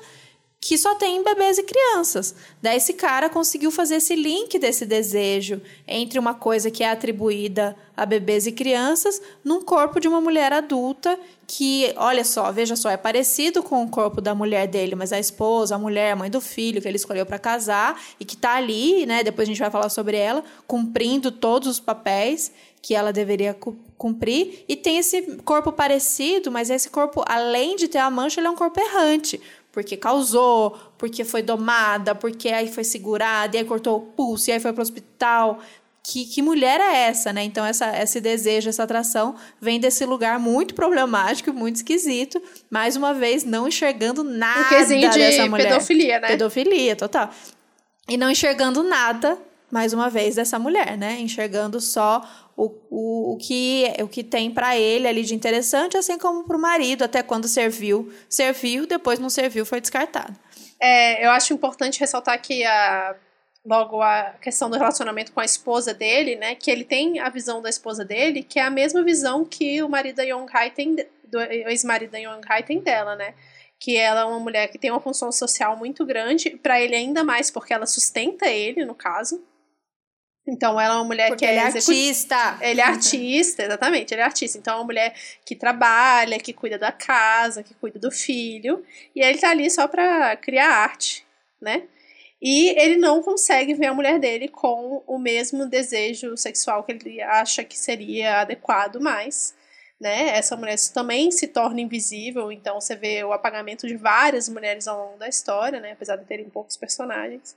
[0.63, 2.35] que só tem bebês e crianças.
[2.61, 7.75] Daí esse cara conseguiu fazer esse link desse desejo entre uma coisa que é atribuída
[7.97, 12.91] a bebês e crianças num corpo de uma mulher adulta que, olha só, veja só,
[12.91, 16.29] é parecido com o corpo da mulher dele, mas a esposa, a mulher, a mãe
[16.29, 19.59] do filho que ele escolheu para casar e que está ali, né, depois a gente
[19.59, 22.51] vai falar sobre ela, cumprindo todos os papéis
[22.81, 23.55] que ela deveria
[23.97, 28.47] cumprir e tem esse corpo parecido, mas esse corpo, além de ter a mancha, ele
[28.47, 29.39] é um corpo errante,
[29.71, 34.53] porque causou, porque foi domada, porque aí foi segurada, e aí cortou o pulso, e
[34.53, 35.59] aí foi para o hospital.
[36.03, 37.43] Que, que mulher é essa, né?
[37.43, 42.41] Então, essa, esse desejo, essa atração vem desse lugar muito problemático, muito esquisito.
[42.71, 45.67] Mais uma vez, não enxergando nada um de dessa mulher.
[45.67, 46.27] pedofilia, né?
[46.27, 47.29] Pedofilia, total.
[48.09, 49.37] E não enxergando nada,
[49.71, 51.19] mais uma vez, dessa mulher, né?
[51.19, 56.17] Enxergando só o, o, o, que, o que tem para ele ali de interessante, assim
[56.17, 60.35] como para o marido, até quando serviu, serviu, depois não serviu, foi descartado.
[60.79, 63.15] É, eu acho importante ressaltar que a,
[63.65, 67.61] logo a questão do relacionamento com a esposa dele, né, que ele tem a visão
[67.61, 70.95] da esposa dele, que é a mesma visão que o marido da Yong Hai tem,
[70.95, 73.35] do ex-marido da Yong Hai tem dela, né,
[73.79, 77.23] que ela é uma mulher que tem uma função social muito grande, para ele ainda
[77.23, 79.43] mais, porque ela sustenta ele, no caso,
[80.47, 81.53] então, ela é uma mulher Porque que é.
[81.53, 82.57] Ele é artista.
[82.61, 84.57] Ele é artista, exatamente, ele é artista.
[84.57, 85.13] Então, é uma mulher
[85.45, 88.83] que trabalha, que cuida da casa, que cuida do filho.
[89.15, 91.25] E ele tá ali só pra criar arte,
[91.61, 91.83] né?
[92.41, 97.21] E ele não consegue ver a mulher dele com o mesmo desejo sexual que ele
[97.21, 99.55] acha que seria adequado mais.
[99.99, 100.29] Né?
[100.29, 104.97] Essa mulher também se torna invisível, então você vê o apagamento de várias mulheres ao
[104.97, 105.91] longo da história, né?
[105.91, 107.55] apesar de terem poucos personagens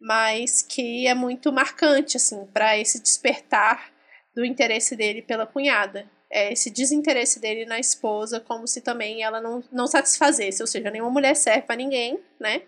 [0.00, 3.92] mas que é muito marcante assim para esse despertar
[4.34, 6.08] do interesse dele pela cunhada.
[6.30, 10.90] É esse desinteresse dele na esposa, como se também ela não, não satisfazesse, ou seja,
[10.90, 12.62] nenhuma mulher serve para ninguém, né?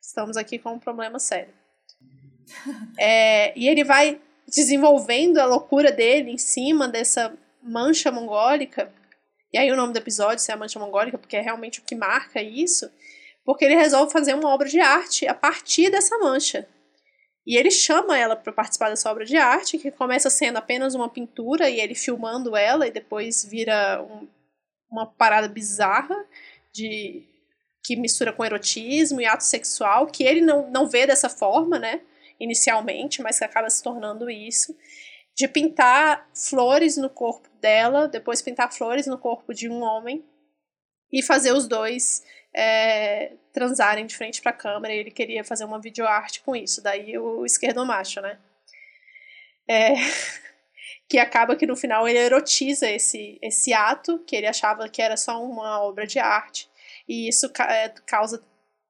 [0.00, 1.54] Estamos aqui com um problema sério.
[2.98, 7.32] É, e ele vai desenvolvendo a loucura dele em cima dessa
[7.62, 8.92] mancha mongólica.
[9.52, 11.94] E aí o nome do episódio é a mancha mongólica, porque é realmente o que
[11.94, 12.90] marca isso.
[13.44, 16.68] Porque ele resolve fazer uma obra de arte a partir dessa mancha.
[17.46, 21.08] E ele chama ela para participar dessa obra de arte, que começa sendo apenas uma
[21.08, 24.26] pintura e ele filmando ela e depois vira um,
[24.90, 26.16] uma parada bizarra
[26.72, 27.22] de
[27.84, 32.00] que mistura com erotismo e ato sexual, que ele não, não vê dessa forma, né,
[32.40, 34.74] inicialmente, mas que acaba se tornando isso,
[35.36, 40.24] de pintar flores no corpo dela, depois pintar flores no corpo de um homem
[41.12, 42.24] e fazer os dois
[42.54, 44.94] é, transarem de frente para a câmera.
[44.94, 48.38] E ele queria fazer uma videoarte com isso, daí o esquerdo macho, né?
[49.68, 49.94] É,
[51.08, 55.16] que acaba que no final ele erotiza esse, esse ato, que ele achava que era
[55.16, 56.68] só uma obra de arte,
[57.08, 58.42] e isso é, causa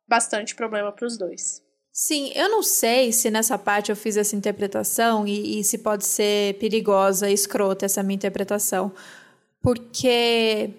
[0.07, 1.63] bastante problema para os dois.
[1.91, 6.05] Sim, eu não sei se nessa parte eu fiz essa interpretação e, e se pode
[6.05, 8.93] ser perigosa, escrota essa minha interpretação,
[9.63, 10.71] porque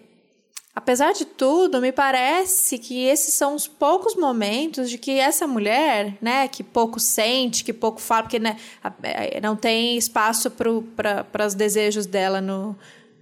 [0.75, 6.17] apesar de tudo, me parece que esses são os poucos momentos de que essa mulher,
[6.21, 8.57] né, que pouco sente, que pouco fala, porque né,
[9.01, 12.75] é, não tem espaço para os desejos dela no,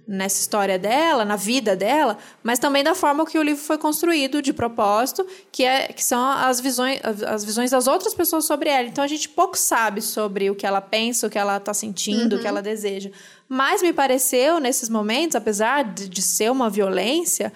[0.06, 4.42] nessa história dela, na vida dela, mas também da forma que o livro foi construído
[4.42, 8.86] de propósito, que, é, que são as visões, as visões das outras pessoas sobre ela.
[8.86, 12.32] Então a gente pouco sabe sobre o que ela pensa, o que ela está sentindo,
[12.32, 12.38] uhum.
[12.38, 12.50] o que uhum.
[12.50, 13.10] ela deseja.
[13.48, 17.52] Mas me pareceu, nesses momentos, apesar de, de ser uma violência,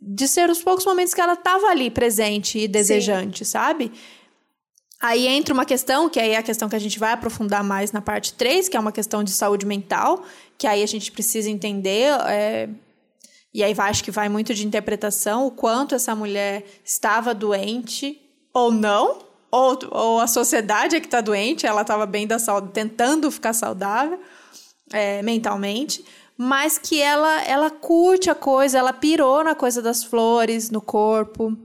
[0.00, 3.50] de ser os poucos momentos que ela estava ali presente e desejante, Sim.
[3.50, 3.92] sabe?
[5.00, 7.90] Aí entra uma questão, que aí é a questão que a gente vai aprofundar mais
[7.90, 10.22] na parte 3, que é uma questão de saúde mental,
[10.58, 12.68] que aí a gente precisa entender, é,
[13.54, 18.20] e aí vai, acho que vai muito de interpretação, o quanto essa mulher estava doente
[18.52, 19.18] ou não,
[19.50, 23.54] ou, ou a sociedade é que está doente, ela estava bem da saúde, tentando ficar
[23.54, 24.20] saudável
[24.92, 26.04] é, mentalmente,
[26.36, 31.56] mas que ela, ela curte a coisa, ela pirou na coisa das flores, no corpo.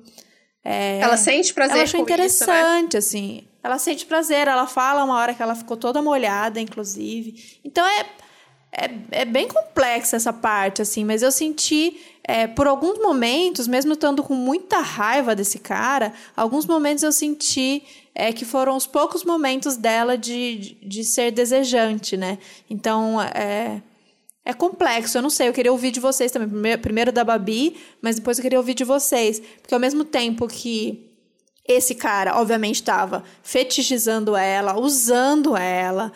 [0.68, 3.20] É, ela sente prazer ela achou interessante, isso, né?
[3.20, 3.48] assim.
[3.64, 7.60] Ela sente prazer, ela fala uma hora que ela ficou toda molhada, inclusive.
[7.64, 8.06] Então é,
[8.72, 13.94] é, é bem complexa essa parte, assim, mas eu senti, é, por alguns momentos, mesmo
[13.94, 17.84] estando com muita raiva desse cara, alguns momentos eu senti
[18.16, 22.40] é, que foram os poucos momentos dela de, de, de ser desejante, né?
[22.70, 23.82] Então, é
[24.46, 26.78] é complexo, eu não sei, eu queria ouvir de vocês também.
[26.78, 29.42] Primeiro da Babi, mas depois eu queria ouvir de vocês.
[29.60, 31.12] Porque ao mesmo tempo que
[31.68, 36.12] esse cara, obviamente, estava fetichizando ela, usando ela,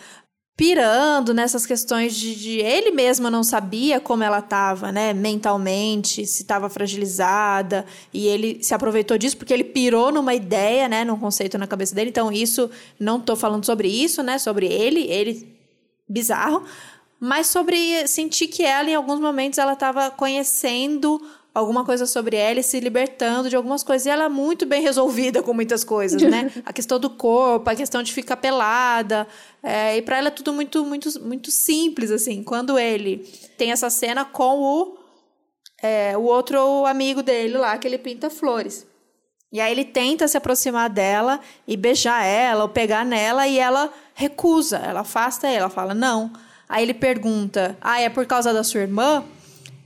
[0.55, 6.43] pirando nessas questões de, de, ele mesmo não sabia como ela estava, né, mentalmente, se
[6.43, 11.57] estava fragilizada, e ele se aproveitou disso porque ele pirou numa ideia, né, num conceito
[11.57, 12.09] na cabeça dele.
[12.09, 12.69] Então isso
[12.99, 15.57] não estou falando sobre isso, né, sobre ele, ele
[16.07, 16.63] bizarro,
[17.19, 21.21] mas sobre sentir que ela, em alguns momentos, ela estava conhecendo
[21.53, 24.05] alguma coisa sobre ela e se libertando de algumas coisas.
[24.05, 26.51] E ela é muito bem resolvida com muitas coisas, né?
[26.65, 29.27] a questão do corpo, a questão de ficar pelada.
[29.61, 32.43] É, e para ela é tudo muito, muito, muito simples, assim.
[32.43, 33.17] Quando ele
[33.57, 34.97] tem essa cena com o,
[35.81, 38.87] é, o outro amigo dele lá, que ele pinta flores.
[39.51, 43.91] E aí ele tenta se aproximar dela e beijar ela ou pegar nela e ela
[44.13, 46.31] recusa, ela afasta ela, fala não.
[46.69, 49.25] Aí ele pergunta: Ah, é por causa da sua irmã?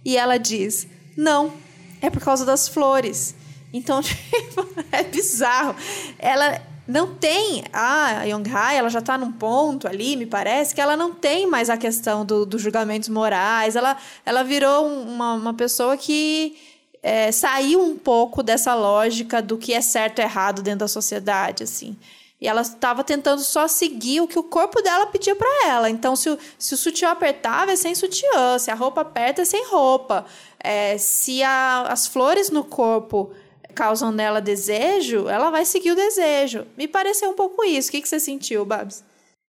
[0.04, 1.54] E ela diz: Não,
[2.02, 3.34] é por causa das flores.
[3.72, 5.76] Então, tipo, é bizarro.
[6.20, 7.64] Ela não tem.
[7.72, 11.48] A Young Hai, ela já está num ponto ali, me parece, que ela não tem
[11.48, 13.78] mais a questão dos do julgamentos morais.
[13.78, 16.58] Ela, ela virou uma, uma pessoa que.
[17.06, 21.62] É, saiu um pouco dessa lógica do que é certo e errado dentro da sociedade,
[21.62, 21.98] assim.
[22.44, 25.90] E ela estava tentando só seguir o que o corpo dela pedia para ela.
[25.90, 28.60] Então, se o, se o sutiã apertava, é sem sutiã.
[28.60, 30.26] Se a roupa aperta, é sem roupa.
[30.62, 33.34] É, se a, as flores no corpo
[33.74, 36.68] causam nela desejo, ela vai seguir o desejo.
[36.76, 37.88] Me pareceu um pouco isso.
[37.88, 39.06] O que, que você sentiu, Babs?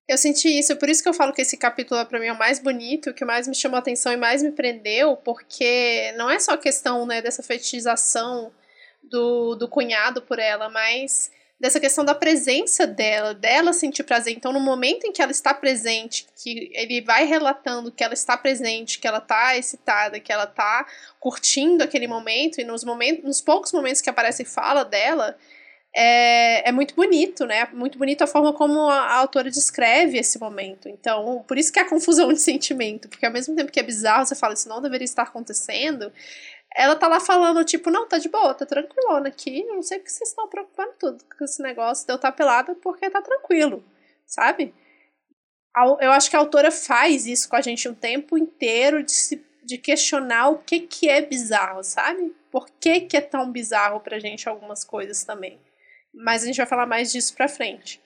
[0.09, 2.39] Eu senti isso, por isso que eu falo que esse capítulo para mim é o
[2.39, 6.31] mais bonito, o que mais me chamou a atenção e mais me prendeu, porque não
[6.31, 8.53] é só a questão né, dessa fetichização
[9.03, 14.35] do, do cunhado por ela, mas dessa questão da presença dela, dela sentir prazer.
[14.35, 18.37] Então, no momento em que ela está presente, que ele vai relatando que ela está
[18.37, 20.87] presente, que ela está excitada, que ela está
[21.21, 25.37] curtindo aquele momento, e nos, momentos, nos poucos momentos que aparece fala dela,
[25.97, 27.69] é, é muito bonito, né?
[27.73, 30.89] Muito bonito a forma como a, a, autora descreve esse momento.
[30.89, 33.83] Então, por isso que é a confusão de sentimento, porque ao mesmo tempo que é
[33.83, 36.13] bizarro, você fala, isso não deveria estar acontecendo,
[36.75, 39.63] ela tá lá falando, tipo, não, tá de boa, tá tranquilona aqui.
[39.65, 42.75] Não sei porque vocês estão preocupando tudo com esse negócio de eu estar tá pelada,
[42.75, 43.85] porque tá tranquilo,
[44.27, 44.75] sabe?
[46.01, 49.45] Eu acho que a autora faz isso com a gente um tempo inteiro de, se,
[49.65, 52.35] de questionar o que, que é bizarro, sabe?
[52.51, 55.61] Por que, que é tão bizarro pra gente algumas coisas também.
[56.13, 58.01] Mas a gente vai falar mais disso pra frente.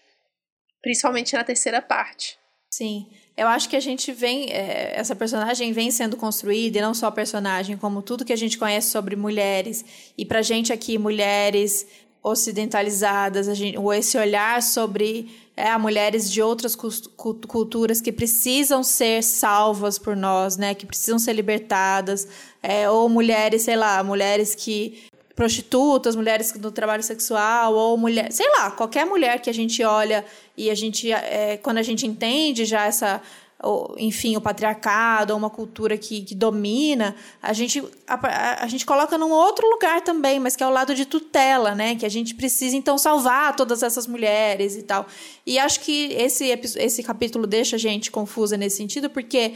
[0.81, 2.39] Principalmente na terceira parte.
[2.71, 3.11] Sim.
[3.39, 4.51] Eu acho que a gente vem.
[4.51, 8.37] É, essa personagem vem sendo construída, e não só a personagem, como tudo que a
[8.37, 9.85] gente conhece sobre mulheres.
[10.19, 11.87] E pra gente aqui, mulheres
[12.21, 20.01] ocidentalizadas, a gente, esse olhar sobre é, mulheres de outras culturas que precisam ser salvas
[20.01, 20.75] por nós, né?
[20.75, 22.27] Que precisam ser libertadas.
[22.61, 25.08] É, ou mulheres, sei lá, mulheres que
[25.39, 30.25] prostitutas, mulheres do trabalho sexual, ou mulher, sei lá, qualquer mulher que a gente olha
[30.57, 33.23] e a gente, é, quando a gente entende já essa,
[33.63, 38.85] ou, enfim, o patriarcado, ou uma cultura que, que domina, a gente, a, a, gente
[38.85, 41.95] coloca num outro lugar também, mas que é o lado de tutela, né?
[41.95, 45.07] Que a gente precisa, então, salvar todas essas mulheres e tal.
[45.47, 49.55] E acho que esse, esse capítulo deixa a gente confusa nesse sentido, porque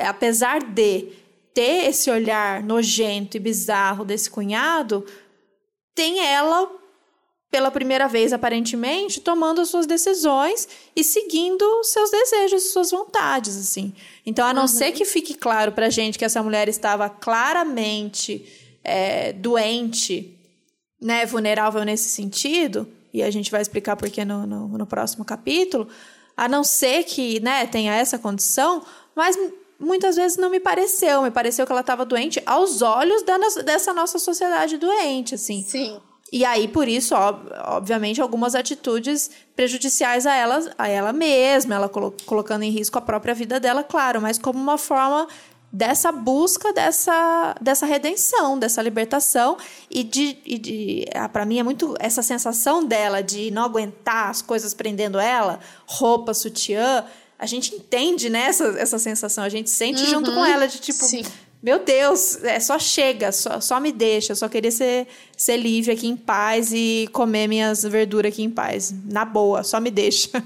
[0.00, 5.04] apesar de ter esse olhar nojento e bizarro desse cunhado,
[5.94, 6.70] tem ela,
[7.50, 13.92] pela primeira vez aparentemente, tomando as suas decisões e seguindo seus desejos, suas vontades, assim.
[14.24, 14.68] Então, a não uhum.
[14.68, 18.46] ser que fique claro pra gente que essa mulher estava claramente
[18.84, 20.38] é, doente,
[21.00, 25.24] né, vulnerável nesse sentido, e a gente vai explicar por que no, no, no próximo
[25.24, 25.88] capítulo,
[26.36, 28.84] a não ser que, né, tenha essa condição,
[29.16, 29.36] mas
[29.78, 31.22] muitas vezes não me pareceu.
[31.22, 35.62] Me pareceu que ela estava doente aos olhos da, dessa nossa sociedade doente, assim.
[35.62, 36.00] Sim.
[36.30, 37.14] E aí, por isso,
[37.64, 43.00] obviamente, algumas atitudes prejudiciais a ela, a ela mesma, ela colo colocando em risco a
[43.00, 45.26] própria vida dela, claro, mas como uma forma
[45.72, 49.56] dessa busca dessa, dessa redenção, dessa libertação
[49.90, 54.30] e de, e de ah, para mim é muito essa sensação dela de não aguentar
[54.30, 57.04] as coisas prendendo ela, roupa, sutiã,
[57.38, 60.78] a gente entende, né, essa, essa sensação, a gente sente uhum, junto com ela de
[60.80, 61.22] tipo, sim.
[61.62, 65.92] meu Deus, é só chega, só, só me deixa, eu só queria ser, ser livre
[65.92, 68.92] aqui em paz e comer minhas verduras aqui em paz.
[69.04, 70.30] Na boa, só me deixa.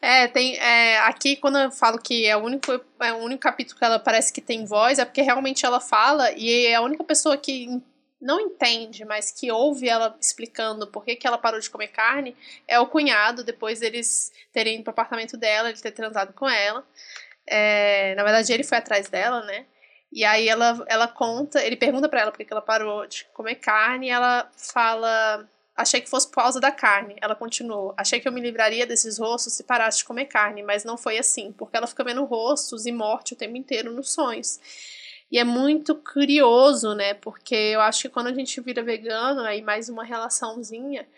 [0.00, 0.56] É, tem.
[0.56, 3.98] É, aqui, quando eu falo que é o, único, é o único capítulo que ela
[3.98, 7.80] parece que tem voz, é porque realmente ela fala e é a única pessoa que
[8.24, 12.34] não entende, mas que ouve ela explicando por que, que ela parou de comer carne,
[12.66, 16.82] é o cunhado, depois eles terem ido pro apartamento dela, ele ter transado com ela.
[17.46, 19.66] É, na verdade, ele foi atrás dela, né?
[20.10, 23.26] E aí ela, ela conta, ele pergunta para ela por que, que ela parou de
[23.34, 25.46] comer carne, e ela fala.
[25.76, 27.16] Achei que fosse por causa da carne.
[27.20, 27.92] Ela continuou.
[27.96, 31.18] Achei que eu me livraria desses rostos se parasse de comer carne, mas não foi
[31.18, 34.60] assim, porque ela fica vendo rostos e morte o tempo inteiro nos sonhos.
[35.34, 37.12] E é muito curioso, né?
[37.14, 41.08] Porque eu acho que quando a gente vira vegano, aí mais uma relaçãozinha,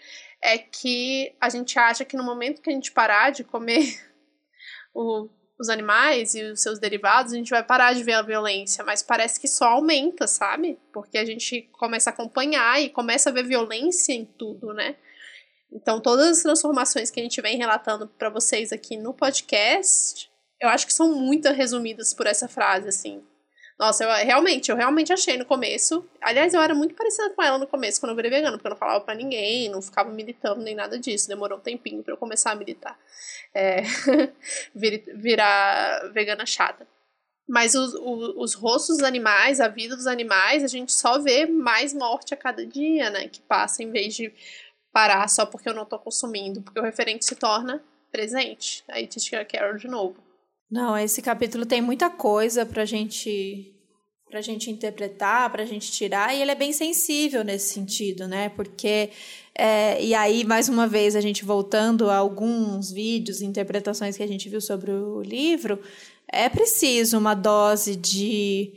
[0.40, 3.84] é que a gente acha que no momento que a gente parar de comer
[4.96, 5.28] o,
[5.60, 9.02] os animais e os seus derivados, a gente vai parar de ver a violência, mas
[9.02, 10.80] parece que só aumenta, sabe?
[10.94, 14.96] Porque a gente começa a acompanhar e começa a ver violência em tudo, né?
[15.70, 20.70] Então, todas as transformações que a gente vem relatando para vocês aqui no podcast, eu
[20.70, 23.22] acho que são muito resumidas por essa frase, assim.
[23.78, 26.08] Nossa, eu realmente, eu realmente achei no começo.
[26.22, 28.70] Aliás, eu era muito parecida com ela no começo, quando eu virei vegana, porque eu
[28.70, 31.28] não falava para ninguém, não ficava militando nem nada disso.
[31.28, 32.98] Demorou um tempinho para eu começar a militar.
[33.54, 33.82] É,
[34.74, 36.86] vir, virar vegana chata.
[37.48, 41.46] Mas os, os, os, rostos dos animais, a vida dos animais, a gente só vê
[41.46, 43.28] mais morte a cada dia, né?
[43.28, 44.32] Que passa em vez de
[44.92, 48.82] parar só porque eu não tô consumindo, porque o referente se torna presente.
[48.88, 50.25] Aí te Carol de novo.
[50.70, 53.72] Não, esse capítulo tem muita coisa pra gente
[54.28, 58.48] pra gente interpretar, pra gente tirar, e ele é bem sensível nesse sentido, né?
[58.48, 59.10] Porque
[59.54, 64.26] é, e aí, mais uma vez, a gente voltando a alguns vídeos, interpretações que a
[64.26, 65.80] gente viu sobre o livro,
[66.28, 68.72] é preciso uma dose de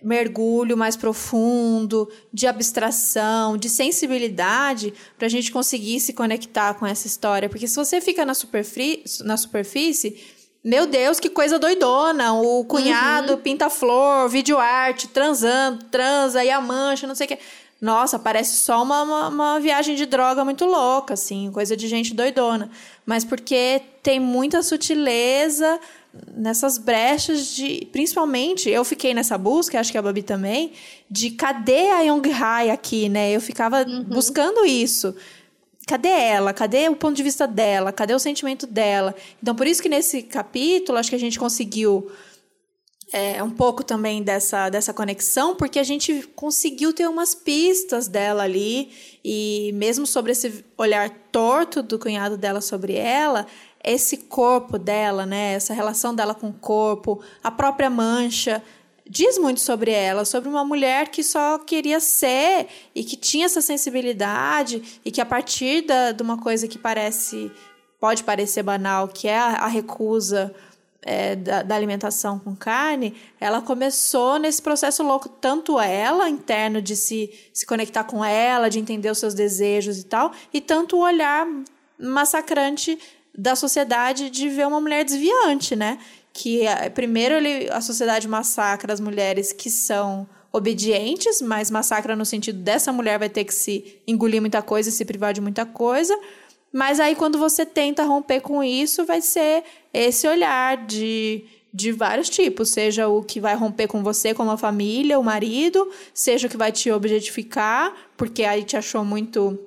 [0.00, 7.06] mergulho mais profundo, de abstração, de sensibilidade, para a gente conseguir se conectar com essa
[7.08, 7.48] história.
[7.48, 10.16] Porque se você fica na, superfície, na superfície
[10.64, 12.34] meu Deus, que coisa doidona.
[12.34, 13.40] O cunhado uhum.
[13.40, 17.38] pinta flor, vídeo arte, transando, transa e a mancha, não sei o que.
[17.80, 22.14] Nossa, parece só uma, uma, uma, viagem de droga muito louca, assim, coisa de gente
[22.14, 22.70] doidona.
[23.04, 25.80] Mas porque tem muita sutileza
[26.32, 27.88] nessas brechas de.
[27.90, 30.74] Principalmente, eu fiquei nessa busca, acho que a Babi também,
[31.10, 33.32] de cadê a Young Hai aqui, né?
[33.32, 34.04] Eu ficava uhum.
[34.04, 35.12] buscando isso
[35.86, 36.52] cadê ela?
[36.52, 37.92] Cadê o ponto de vista dela?
[37.92, 39.14] Cadê o sentimento dela?
[39.42, 42.10] Então, por isso que nesse capítulo, acho que a gente conseguiu
[43.12, 48.42] é, um pouco também dessa, dessa conexão, porque a gente conseguiu ter umas pistas dela
[48.42, 48.90] ali,
[49.22, 53.46] e mesmo sobre esse olhar torto do cunhado dela sobre ela,
[53.84, 55.54] esse corpo dela, né?
[55.54, 58.62] Essa relação dela com o corpo, a própria mancha
[59.08, 63.60] diz muito sobre ela, sobre uma mulher que só queria ser e que tinha essa
[63.60, 67.50] sensibilidade e que a partir da, de uma coisa que parece
[68.00, 70.52] pode parecer banal, que é a, a recusa
[71.02, 76.96] é, da, da, alimentação com carne, ela começou nesse processo louco, tanto ela, interno, de
[76.96, 81.00] se, se conectar com ela, de entender os seus desejos e tal, e tanto o
[81.00, 81.46] olhar
[81.98, 82.98] massacrante
[83.36, 85.98] da sociedade de ver uma mulher desviante, né?
[86.32, 92.26] Que é, primeiro ele, a sociedade massacra as mulheres que são obedientes, mas massacra no
[92.26, 95.64] sentido dessa mulher vai ter que se engolir muita coisa e se privar de muita
[95.64, 96.18] coisa.
[96.72, 99.62] Mas aí, quando você tenta romper com isso, vai ser
[99.92, 102.70] esse olhar de, de vários tipos.
[102.70, 106.56] Seja o que vai romper com você como a família, o marido, seja o que
[106.56, 109.58] vai te objetificar, porque aí te achou muito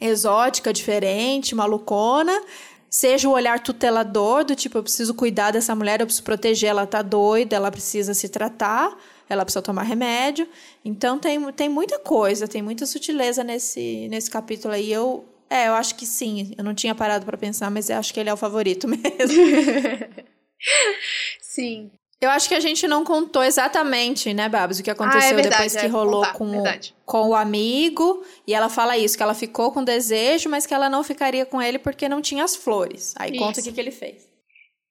[0.00, 2.36] exótica, diferente, malucona.
[2.90, 6.86] Seja o olhar tutelador, do tipo, eu preciso cuidar dessa mulher, eu preciso proteger, ela
[6.86, 10.48] tá doida, ela precisa se tratar, ela precisa tomar remédio.
[10.84, 14.92] Então tem, tem muita coisa, tem muita sutileza nesse, nesse capítulo aí.
[14.92, 16.54] Eu é, eu acho que sim.
[16.56, 19.44] Eu não tinha parado para pensar, mas eu acho que ele é o favorito mesmo.
[21.42, 21.90] sim.
[22.20, 25.34] Eu acho que a gente não contou exatamente, né, Babs, o que aconteceu ah, é
[25.34, 28.22] verdade, depois que é, rolou contar, com, o, com o amigo.
[28.46, 31.62] E ela fala isso, que ela ficou com desejo, mas que ela não ficaria com
[31.62, 33.14] ele porque não tinha as flores.
[33.16, 33.40] Aí isso.
[33.40, 34.28] conta o que, que ele fez.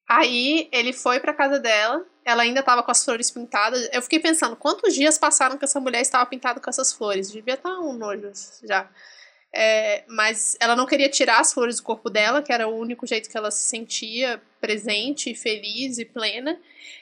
[0.09, 3.87] Aí ele foi pra casa dela, ela ainda tava com as flores pintadas.
[3.93, 7.31] Eu fiquei pensando, quantos dias passaram que essa mulher estava pintada com essas flores?
[7.31, 8.31] Devia estar tá um nojo
[8.63, 8.89] já.
[9.53, 13.05] É, mas ela não queria tirar as flores do corpo dela, que era o único
[13.05, 16.59] jeito que ela se sentia presente, feliz e plena.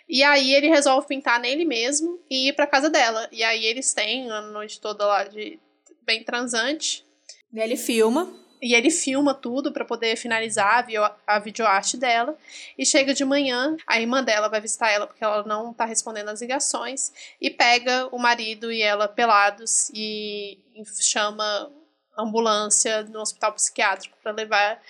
[0.08, 3.28] E aí ele resolve pintar nele mesmo e ir pra casa dela.
[3.32, 5.60] E aí eles têm a noite toda lá de
[6.05, 7.05] bem transante.
[7.53, 8.32] E ele filma.
[8.62, 12.36] E ele filma tudo para poder finalizar a, video, a videoarte dela.
[12.78, 16.30] E chega de manhã, a irmã dela vai visitar ela porque ela não tá respondendo
[16.30, 17.12] as ligações.
[17.39, 20.58] E pega o marido e ela pelados e
[20.99, 21.72] chama
[22.18, 24.82] ambulância no hospital psiquiátrico para levar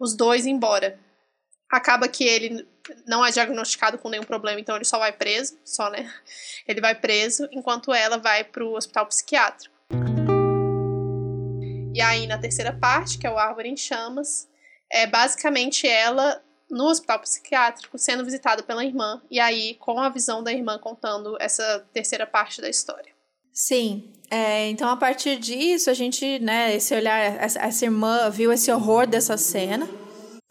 [0.00, 0.98] os dois embora.
[1.72, 2.68] Acaba que ele
[3.06, 6.12] não é diagnosticado com nenhum problema, então ele só vai preso, só, né?
[6.68, 9.74] Ele vai preso, enquanto ela vai para o hospital psiquiátrico.
[11.94, 14.46] E aí, na terceira parte, que é o Árvore em Chamas,
[14.90, 20.42] é basicamente ela no hospital psiquiátrico sendo visitada pela irmã, e aí com a visão
[20.42, 23.12] da irmã contando essa terceira parte da história.
[23.50, 24.12] Sim.
[24.30, 29.06] É, então, a partir disso, a gente, né, esse olhar, essa irmã viu esse horror
[29.06, 29.88] dessa cena.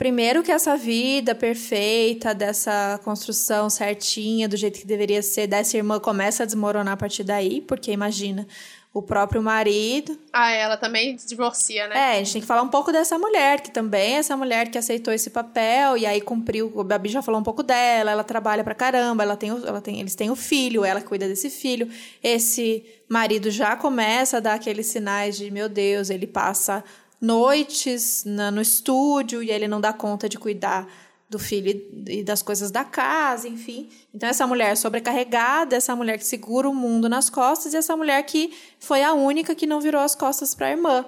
[0.02, 6.00] Primeiro que essa vida perfeita, dessa construção certinha, do jeito que deveria ser, dessa irmã
[6.00, 8.48] começa a desmoronar a partir daí, porque imagina,
[8.92, 10.18] o próprio marido.
[10.34, 11.96] Ah, ela também divorcia, né?
[11.96, 14.72] É, a gente tem que falar um pouco dessa mulher, que também é essa mulher
[14.72, 16.72] que aceitou esse papel e aí cumpriu.
[16.74, 20.00] O Babi já falou um pouco dela, ela trabalha pra caramba, ela tem, ela tem,
[20.00, 21.88] eles têm o filho, ela cuida desse filho.
[22.24, 26.84] Esse marido já começa a dar aqueles sinais de, meu Deus, ele passa
[27.22, 30.88] noites na, no estúdio e ele não dá conta de cuidar
[31.30, 33.90] do filho e das coisas da casa, enfim.
[34.14, 38.22] Então, essa mulher sobrecarregada, essa mulher que segura o mundo nas costas, e essa mulher
[38.24, 41.06] que foi a única que não virou as costas para a irmã.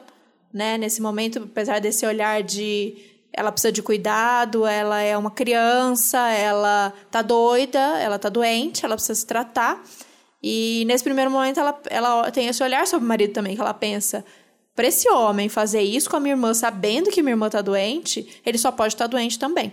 [0.53, 0.77] Né?
[0.77, 2.95] Nesse momento, apesar desse olhar de
[3.33, 8.95] ela precisa de cuidado, ela é uma criança, ela tá doida, ela tá doente, ela
[8.95, 9.83] precisa se tratar.
[10.41, 13.73] E nesse primeiro momento, ela, ela tem esse olhar sobre o marido também, que ela
[13.73, 14.23] pensa.
[14.75, 18.41] Para esse homem fazer isso com a minha irmã, sabendo que minha irmã tá doente,
[18.45, 19.71] ele só pode estar tá doente também.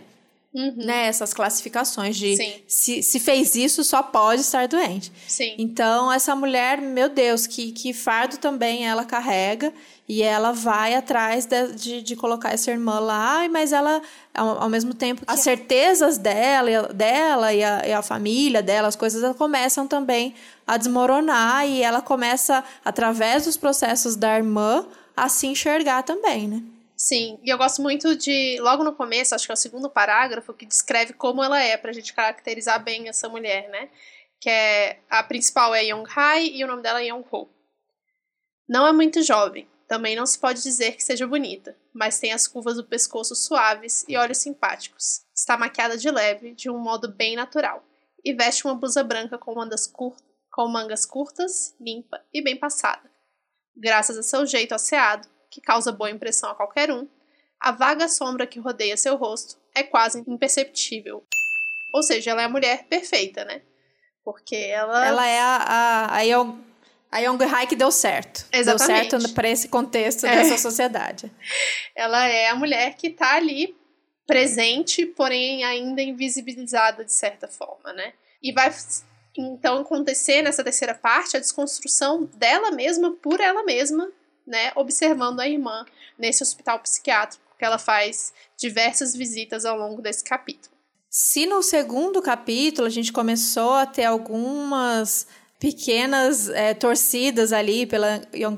[0.52, 0.74] Uhum.
[0.78, 5.12] Né, essas classificações de se, se fez isso, só pode estar doente.
[5.28, 5.54] Sim.
[5.56, 9.72] Então, essa mulher, meu Deus, que, que fardo também ela carrega
[10.08, 14.02] e ela vai atrás de, de, de colocar essa irmã lá, mas ela,
[14.34, 18.96] ao, ao mesmo tempo, as certezas dela, dela e a, e a família dela, as
[18.96, 20.34] coisas começam também
[20.66, 24.84] a desmoronar e ela começa, através dos processos da irmã,
[25.16, 26.60] a se enxergar também, né?
[27.02, 30.52] Sim, e eu gosto muito de, logo no começo, acho que é o segundo parágrafo,
[30.52, 33.88] que descreve como ela é, pra gente caracterizar bem essa mulher, né?
[34.38, 37.48] Que é, a principal é Young Hai e o nome dela é Young Ho.
[38.68, 42.46] Não é muito jovem, também não se pode dizer que seja bonita, mas tem as
[42.46, 45.22] curvas do pescoço suaves e olhos simpáticos.
[45.34, 47.82] Está maquiada de leve, de um modo bem natural,
[48.22, 53.10] e veste uma blusa branca com mangas, com mangas curtas, limpa e bem passada.
[53.74, 57.06] Graças a seu jeito asseado, que causa boa impressão a qualquer um,
[57.60, 61.22] a vaga sombra que rodeia seu rosto é quase imperceptível.
[61.92, 63.60] Ou seja, ela é a mulher perfeita, né?
[64.24, 65.06] Porque ela.
[65.06, 66.58] Ela é a, a, a Young,
[67.10, 68.46] a Young Hai que deu certo.
[68.52, 69.10] Exatamente.
[69.10, 70.36] Deu certo para esse contexto é.
[70.36, 71.30] dessa sociedade.
[71.94, 73.76] Ela é a mulher que tá ali
[74.26, 78.12] presente, porém ainda invisibilizada de certa forma, né?
[78.42, 78.72] E vai
[79.36, 84.10] então acontecer nessa terceira parte a desconstrução dela mesma por ela mesma
[84.50, 85.86] né, observando a irmã
[86.18, 90.74] nesse hospital psiquiátrico porque ela faz diversas visitas ao longo desse capítulo.
[91.10, 95.26] Se no segundo capítulo a gente começou a ter algumas
[95.60, 98.56] pequenas é, torcidas ali pela Young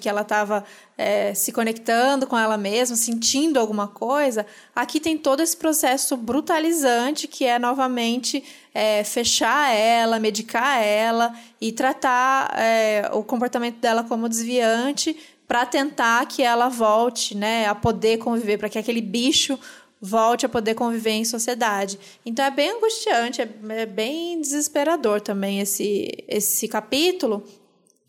[0.00, 0.64] que ela estava
[0.96, 7.26] é, se conectando com ela mesma, sentindo alguma coisa, aqui tem todo esse processo brutalizante
[7.26, 14.28] que é novamente é, fechar ela, medicar ela e tratar é, o comportamento dela como
[14.28, 15.16] desviante
[15.48, 19.58] para tentar que ela volte né, a poder conviver, para que aquele bicho
[20.06, 21.98] volte a poder conviver em sociedade.
[22.24, 27.42] Então é bem angustiante, é, é bem desesperador também esse, esse capítulo.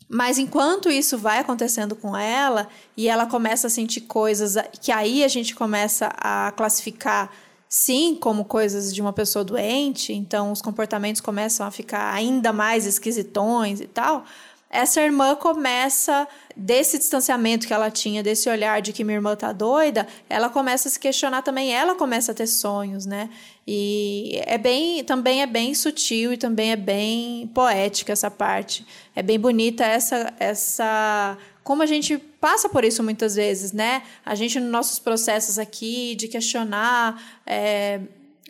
[0.08, 5.22] Mas enquanto isso vai acontecendo com ela e ela começa a sentir coisas que aí
[5.22, 7.30] a gente começa a classificar
[7.68, 12.86] sim como coisas de uma pessoa doente, então os comportamentos começam a ficar ainda mais
[12.86, 14.24] esquisitões e tal
[14.70, 19.52] essa irmã começa, desse distanciamento que ela tinha, desse olhar de que minha irmã tá
[19.52, 23.30] doida, ela começa a se questionar também, ela começa a ter sonhos, né?
[23.66, 28.86] E é bem, também é bem sutil e também é bem poética essa parte.
[29.16, 31.38] É bem bonita essa, essa
[31.68, 34.02] como a gente passa por isso muitas vezes, né?
[34.24, 38.00] A gente, nos nossos processos aqui de questionar é,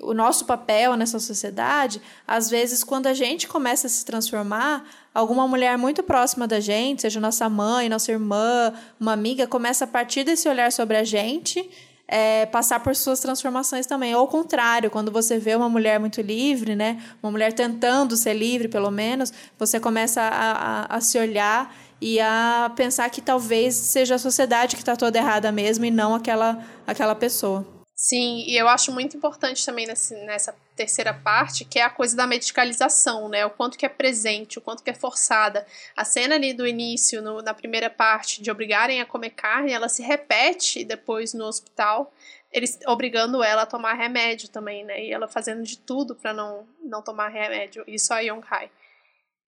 [0.01, 5.47] o nosso papel nessa sociedade, às vezes, quando a gente começa a se transformar, alguma
[5.49, 10.25] mulher muito próxima da gente, seja nossa mãe, nossa irmã, uma amiga, começa a partir
[10.25, 11.69] desse olhar sobre a gente.
[12.11, 14.15] É, passar por suas transformações também.
[14.15, 17.03] Ou ao contrário, quando você vê uma mulher muito livre, né?
[17.23, 21.71] Uma mulher tentando ser livre, pelo menos, você começa a, a, a se olhar
[22.01, 26.15] e a pensar que talvez seja a sociedade que está toda errada mesmo e não
[26.15, 27.78] aquela, aquela pessoa.
[28.01, 32.29] Sim, e eu acho muito importante também nessa terceira parte, que é a coisa da
[32.29, 33.45] medicalização, né?
[33.45, 35.67] O quanto que é presente, o quanto que é forçada.
[35.97, 39.89] A cena ali do início, no, na primeira parte, de obrigarem a comer carne, ela
[39.89, 42.13] se repete depois no hospital,
[42.53, 45.05] eles obrigando ela a tomar remédio também, né?
[45.05, 47.83] E ela fazendo de tudo para não, não tomar remédio.
[47.89, 48.71] Isso a Young Hai.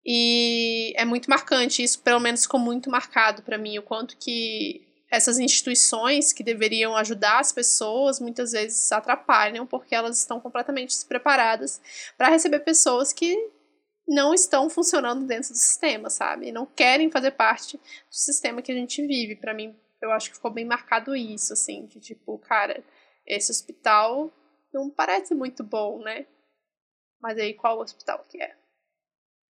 [0.04, 4.83] E é muito marcante, isso pelo menos ficou muito marcado para mim, o quanto que
[5.14, 11.80] essas instituições que deveriam ajudar as pessoas muitas vezes atrapalham porque elas estão completamente despreparadas
[12.16, 13.36] para receber pessoas que
[14.06, 16.52] não estão funcionando dentro do sistema, sabe?
[16.52, 19.36] Não querem fazer parte do sistema que a gente vive.
[19.36, 22.84] Para mim, eu acho que ficou bem marcado isso, assim, de tipo, cara,
[23.26, 24.32] esse hospital
[24.72, 26.26] não parece muito bom, né?
[27.20, 28.54] Mas aí qual hospital que é?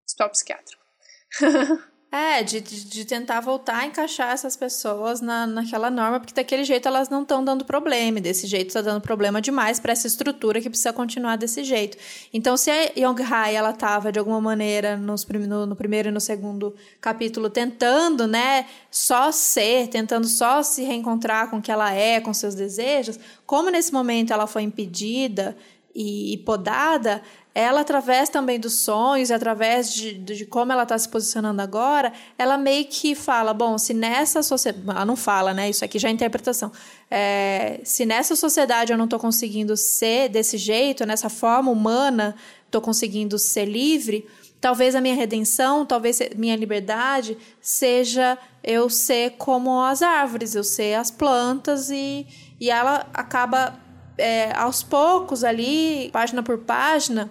[0.06, 0.84] Hospital psiquiátrico.
[2.14, 6.86] É, de, de, tentar voltar a encaixar essas pessoas na, naquela norma, porque daquele jeito
[6.86, 10.60] elas não estão dando problema, e desse jeito está dando problema demais para essa estrutura
[10.60, 11.98] que precisa continuar desse jeito.
[12.34, 16.12] Então, se a Young Hai ela estava de alguma maneira nos, no, no primeiro e
[16.12, 21.94] no segundo capítulo tentando, né, só ser, tentando só se reencontrar com o que ela
[21.94, 25.56] é, com seus desejos, como nesse momento ela foi impedida
[25.94, 27.22] e, e podada,
[27.54, 32.58] ela, através também dos sonhos, através de, de como ela está se posicionando agora, ela
[32.58, 34.90] meio que fala: bom, se nessa sociedade.
[34.90, 35.70] Ela não fala, né?
[35.70, 36.72] Isso aqui já é interpretação.
[37.10, 42.36] É, se nessa sociedade eu não estou conseguindo ser desse jeito, nessa forma humana,
[42.66, 44.26] estou conseguindo ser livre,
[44.62, 50.94] talvez a minha redenção, talvez minha liberdade seja eu ser como as árvores, eu ser
[50.94, 52.26] as plantas e,
[52.62, 53.78] e ela acaba
[54.22, 57.30] é, aos poucos ali, página por página,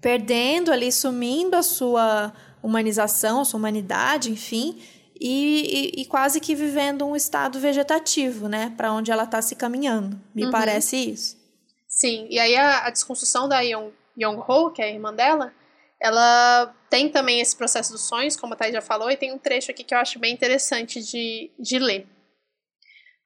[0.00, 2.32] perdendo ali, sumindo a sua
[2.62, 4.80] humanização, a sua humanidade, enfim,
[5.20, 9.54] e, e, e quase que vivendo um estado vegetativo, né, para onde ela está se
[9.54, 10.20] caminhando.
[10.34, 10.50] Me uhum.
[10.50, 11.36] parece isso.
[11.88, 15.52] Sim, e aí a, a desconstrução da Young, Young Ho, que é a irmã dela,
[16.00, 19.38] ela tem também esse processo dos sonhos, como a Thay já falou, e tem um
[19.38, 22.06] trecho aqui que eu acho bem interessante de, de ler.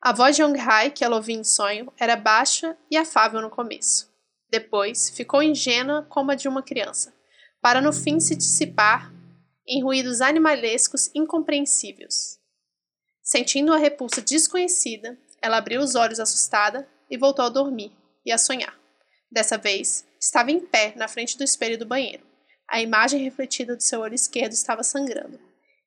[0.03, 3.51] A voz de Young Hai, que ela ouvia em sonho, era baixa e afável no
[3.51, 4.11] começo.
[4.51, 7.15] Depois, ficou ingênua como a de uma criança,
[7.61, 9.13] para no fim se dissipar
[9.69, 12.41] em ruídos animalescos incompreensíveis.
[13.23, 17.93] Sentindo a repulsa desconhecida, ela abriu os olhos assustada e voltou a dormir
[18.25, 18.75] e a sonhar.
[19.31, 22.27] Dessa vez, estava em pé na frente do espelho do banheiro.
[22.67, 25.39] A imagem refletida do seu olho esquerdo estava sangrando.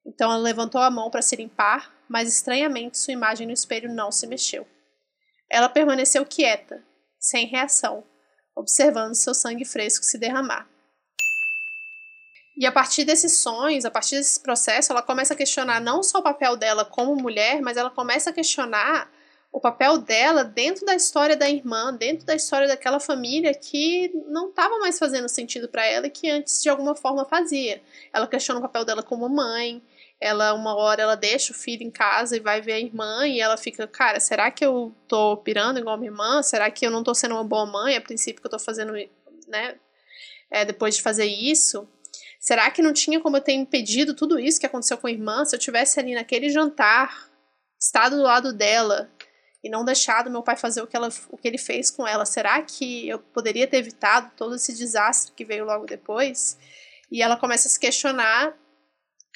[0.06, 4.11] Então ela levantou a mão para se limpar, mas estranhamente sua imagem no espelho não
[4.11, 4.67] se mexeu.
[5.49, 6.84] Ela permaneceu quieta,
[7.19, 8.03] sem reação,
[8.55, 10.67] observando seu sangue fresco se derramar.
[12.55, 16.19] E a partir desses sonhos, a partir desse processo, ela começa a questionar não só
[16.19, 19.11] o papel dela como mulher, mas ela começa a questionar
[19.51, 24.49] o papel dela dentro da história da irmã, dentro da história daquela família que não
[24.49, 27.81] estava mais fazendo sentido para ela e que antes de alguma forma fazia.
[28.11, 29.81] Ela questiona o papel dela como mãe,
[30.24, 33.41] ela uma hora ela deixa o filho em casa e vai ver a irmã e
[33.41, 36.41] ela fica, cara, será que eu tô pirando igual a minha irmã?
[36.41, 38.94] Será que eu não tô sendo uma boa mãe a princípio que eu tô fazendo,
[39.50, 39.76] né?
[40.50, 41.86] É, depois de fazer isso?
[42.40, 45.44] Será que não tinha como eu ter impedido tudo isso que aconteceu com a irmã
[45.44, 47.30] se eu tivesse ali naquele jantar,
[47.78, 49.12] estado do lado dela
[49.62, 52.26] e não deixado meu pai fazer o que, ela, o que ele fez com ela?
[52.26, 56.58] Será que eu poderia ter evitado todo esse desastre que veio logo depois?
[57.12, 58.58] E ela começa a se questionar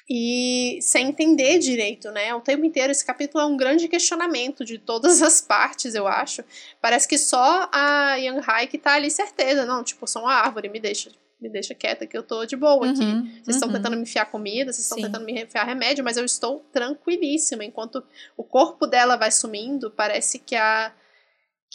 [0.10, 2.34] e sem entender direito, né?
[2.34, 6.44] O tempo inteiro esse capítulo é um grande questionamento de todas as partes, eu acho.
[6.82, 10.70] Parece que só a Young Hai que tá ali certeza, não, tipo, sou uma árvore,
[10.70, 11.12] me deixa,
[11.42, 13.42] me deixa quieta que eu tô de boa Uhum, aqui.
[13.44, 13.76] Vocês estão uhum.
[13.76, 17.66] tentando me enfiar comida, vocês estão tentando me enfiar remédio, mas eu estou tranquilíssima.
[17.66, 18.02] Enquanto
[18.38, 20.94] o corpo dela vai sumindo, parece que a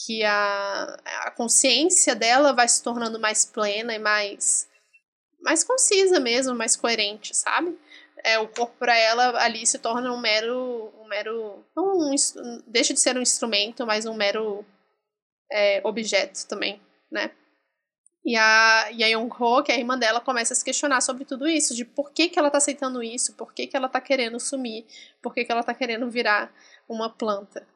[0.06, 4.66] que a, a consciência dela vai se tornando mais plena e mais
[5.42, 7.76] mais concisa mesmo, mais coerente, sabe?
[8.24, 12.34] É, o corpo para ela ali se torna um mero um mero um, ins-
[12.66, 14.64] deixa de ser um instrumento, mas um mero
[15.50, 16.80] é, objeto também,
[17.10, 17.30] né?
[18.24, 21.24] E a, e a Young-ho, que é a irmã dela, começa a se questionar sobre
[21.24, 24.00] tudo isso, de por que, que ela tá aceitando isso, por que, que ela tá
[24.00, 24.86] querendo sumir,
[25.20, 26.54] por que, que ela tá querendo virar
[26.88, 27.66] uma planta.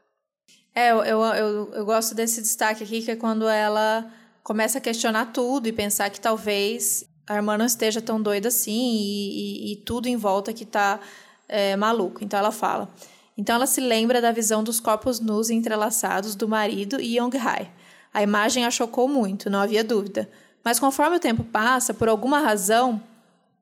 [0.72, 4.08] É, eu, eu, eu, eu gosto desse destaque aqui, que é quando ela
[4.44, 8.72] começa a questionar tudo e pensar que talvez a irmã não esteja tão doida assim
[8.96, 11.00] e, e- e tudo em volta que tá
[11.48, 12.22] é, maluco.
[12.24, 12.88] Então ela fala.
[13.36, 17.70] Então ela se lembra da visão dos corpos nus e entrelaçados do marido e Yong-hai.
[18.12, 20.28] A imagem a chocou muito, não havia dúvida.
[20.64, 23.00] Mas conforme o tempo passa, por alguma razão,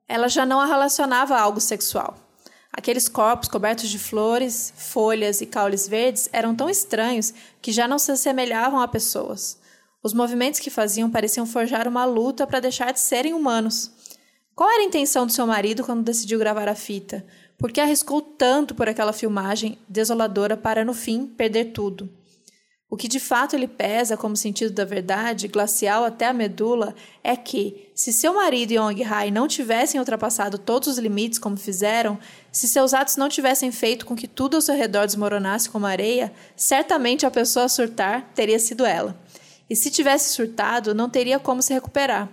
[0.07, 2.15] ela já não a relacionava a algo sexual.
[2.71, 7.97] Aqueles corpos cobertos de flores, folhas e caules verdes eram tão estranhos que já não
[7.99, 9.57] se assemelhavam a pessoas.
[10.05, 13.89] Os movimentos que faziam pareciam forjar uma luta para deixar de serem humanos.
[14.53, 17.25] Qual era a intenção do seu marido quando decidiu gravar a fita?
[17.57, 22.07] Por que arriscou tanto por aquela filmagem desoladora para, no fim, perder tudo?
[22.87, 27.35] O que de fato lhe pesa como sentido da verdade, glacial até a medula, é
[27.35, 32.19] que, se seu marido e Yong-hai não tivessem ultrapassado todos os limites como fizeram,
[32.51, 36.31] se seus atos não tivessem feito com que tudo ao seu redor desmoronasse como areia,
[36.55, 39.24] certamente a pessoa a surtar teria sido ela.
[39.69, 42.29] E se tivesse surtado, não teria como se recuperar.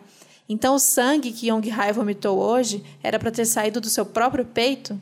[0.48, 5.00] Então o sangue que Yong-hai vomitou hoje era para ter saído do seu próprio peito?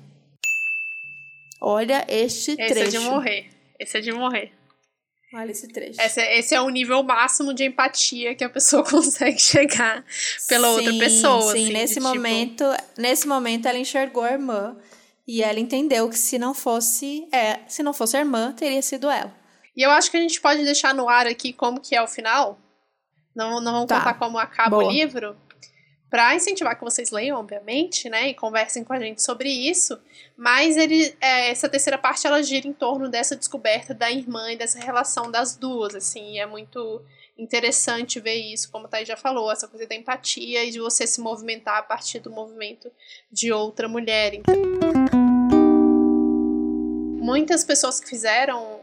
[1.60, 2.96] Olha este Esse trecho.
[2.96, 3.50] é de morrer.
[3.78, 4.52] Esse é de morrer.
[5.34, 6.00] Olha esse trecho.
[6.00, 10.04] Esse, é- esse é o nível máximo de empatia que a pessoa consegue chegar
[10.48, 11.52] pela outra Sim, pessoa.
[11.52, 12.64] Sim, assim, nesse de, tipo, momento,
[12.98, 14.76] nesse momento ela enxergou a irmã
[15.26, 19.08] e ela entendeu que se não fosse, é, se não fosse a irmã, teria sido
[19.08, 19.32] ela.
[19.76, 22.08] E eu acho que a gente pode deixar no ar aqui como que é o
[22.08, 22.58] final.
[23.34, 23.98] Não, não vamos Tá.
[23.98, 24.92] contar como acaba o Boa.
[24.92, 25.36] livro.
[26.10, 28.28] Pra incentivar que vocês leiam, obviamente, né?
[28.30, 29.96] E conversem com a gente sobre isso.
[30.36, 34.56] Mas ele, é, essa terceira parte, ela gira em torno dessa descoberta da irmã e
[34.56, 36.40] dessa relação das duas, assim.
[36.40, 37.00] É muito
[37.38, 41.06] interessante ver isso, como a Thaís já falou, essa coisa da empatia e de você
[41.06, 42.90] se movimentar a partir do movimento
[43.30, 44.34] de outra mulher.
[44.34, 44.54] Então,
[47.22, 48.79] muitas pessoas que fizeram o-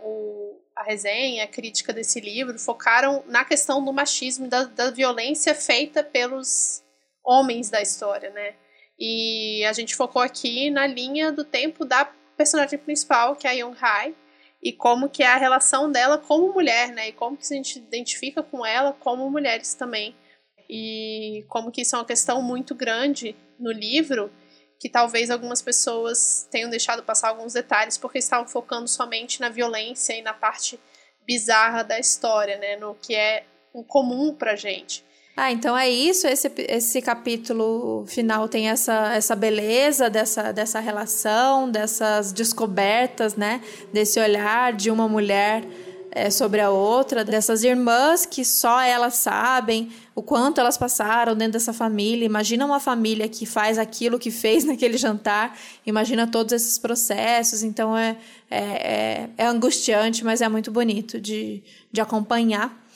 [0.78, 6.04] a resenha, a crítica desse livro, focaram na questão do machismo da, da violência feita
[6.04, 6.84] pelos
[7.26, 8.54] homens da história, né?
[8.99, 12.06] E a gente focou aqui na linha do tempo da
[12.38, 14.16] personagem principal, que é a Young Hai,
[14.62, 17.10] e como que é a relação dela como mulher, né?
[17.10, 20.16] E como que a gente identifica com ela como mulheres também.
[20.70, 24.32] E como que isso é uma questão muito grande no livro,
[24.80, 30.14] que talvez algumas pessoas tenham deixado passar alguns detalhes porque estavam focando somente na violência
[30.14, 30.80] e na parte
[31.26, 32.78] bizarra da história, né?
[32.78, 33.44] No que é
[33.74, 35.04] um comum pra gente.
[35.36, 36.26] Ah, então é isso.
[36.26, 43.62] Esse, esse capítulo final tem essa, essa beleza dessa, dessa relação, dessas descobertas, né?
[43.94, 45.64] Desse olhar de uma mulher
[46.12, 51.54] é, sobre a outra, dessas irmãs que só elas sabem o quanto elas passaram dentro
[51.54, 52.26] dessa família.
[52.26, 57.64] Imagina uma família que faz aquilo que fez naquele jantar, imagina todos esses processos.
[57.64, 58.18] Então é,
[58.50, 62.88] é, é, é angustiante, mas é muito bonito de, de acompanhar.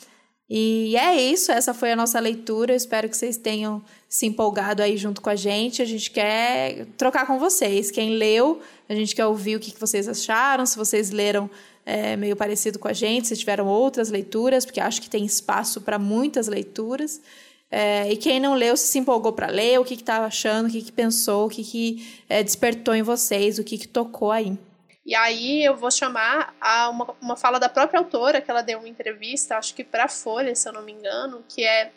[0.54, 2.74] E é isso, essa foi a nossa leitura.
[2.74, 5.82] Eu espero que vocês tenham se empolgado aí junto com a gente.
[5.82, 7.90] A gente quer trocar com vocês.
[7.90, 8.60] Quem leu,
[8.90, 11.50] a gente quer ouvir o que vocês acharam, se vocês leram
[11.86, 15.82] é, meio parecido com a gente, se tiveram outras leituras, porque acho que tem espaço
[15.82, 17.22] para muitas leituras.
[17.70, 20.72] É, e quem não leu, se se empolgou para ler, o que estava achando, o
[20.72, 24.58] que, que pensou, o que, que é, despertou em vocês, o que, que tocou aí.
[25.06, 28.80] E aí eu vou chamar a uma, uma fala da própria autora, que ela deu
[28.80, 31.92] uma entrevista, acho que para Folha, se eu não me engano, que é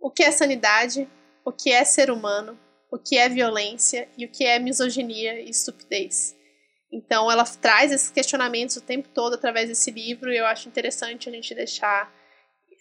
[0.00, 1.08] o que é sanidade,
[1.44, 2.58] o que é ser humano,
[2.90, 6.35] o que é violência e o que é misoginia e estupidez.
[6.92, 11.28] Então ela traz esses questionamentos o tempo todo através desse livro e eu acho interessante
[11.28, 12.12] a gente deixar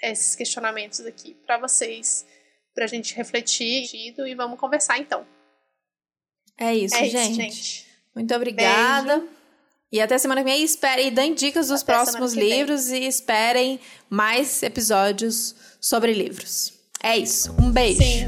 [0.01, 2.25] esses questionamentos aqui para vocês,
[2.73, 5.25] para a gente refletir e vamos conversar então.
[6.57, 7.31] É isso, é gente.
[7.31, 7.85] Isso, gente.
[8.13, 9.17] Muito obrigada.
[9.19, 9.35] Beijo.
[9.91, 10.61] E até semana que vem.
[10.61, 13.79] E, espere, e deem dicas dos até próximos livros e esperem
[14.09, 16.73] mais episódios sobre livros.
[17.01, 17.55] É isso.
[17.61, 18.01] Um beijo.
[18.01, 18.25] Sim.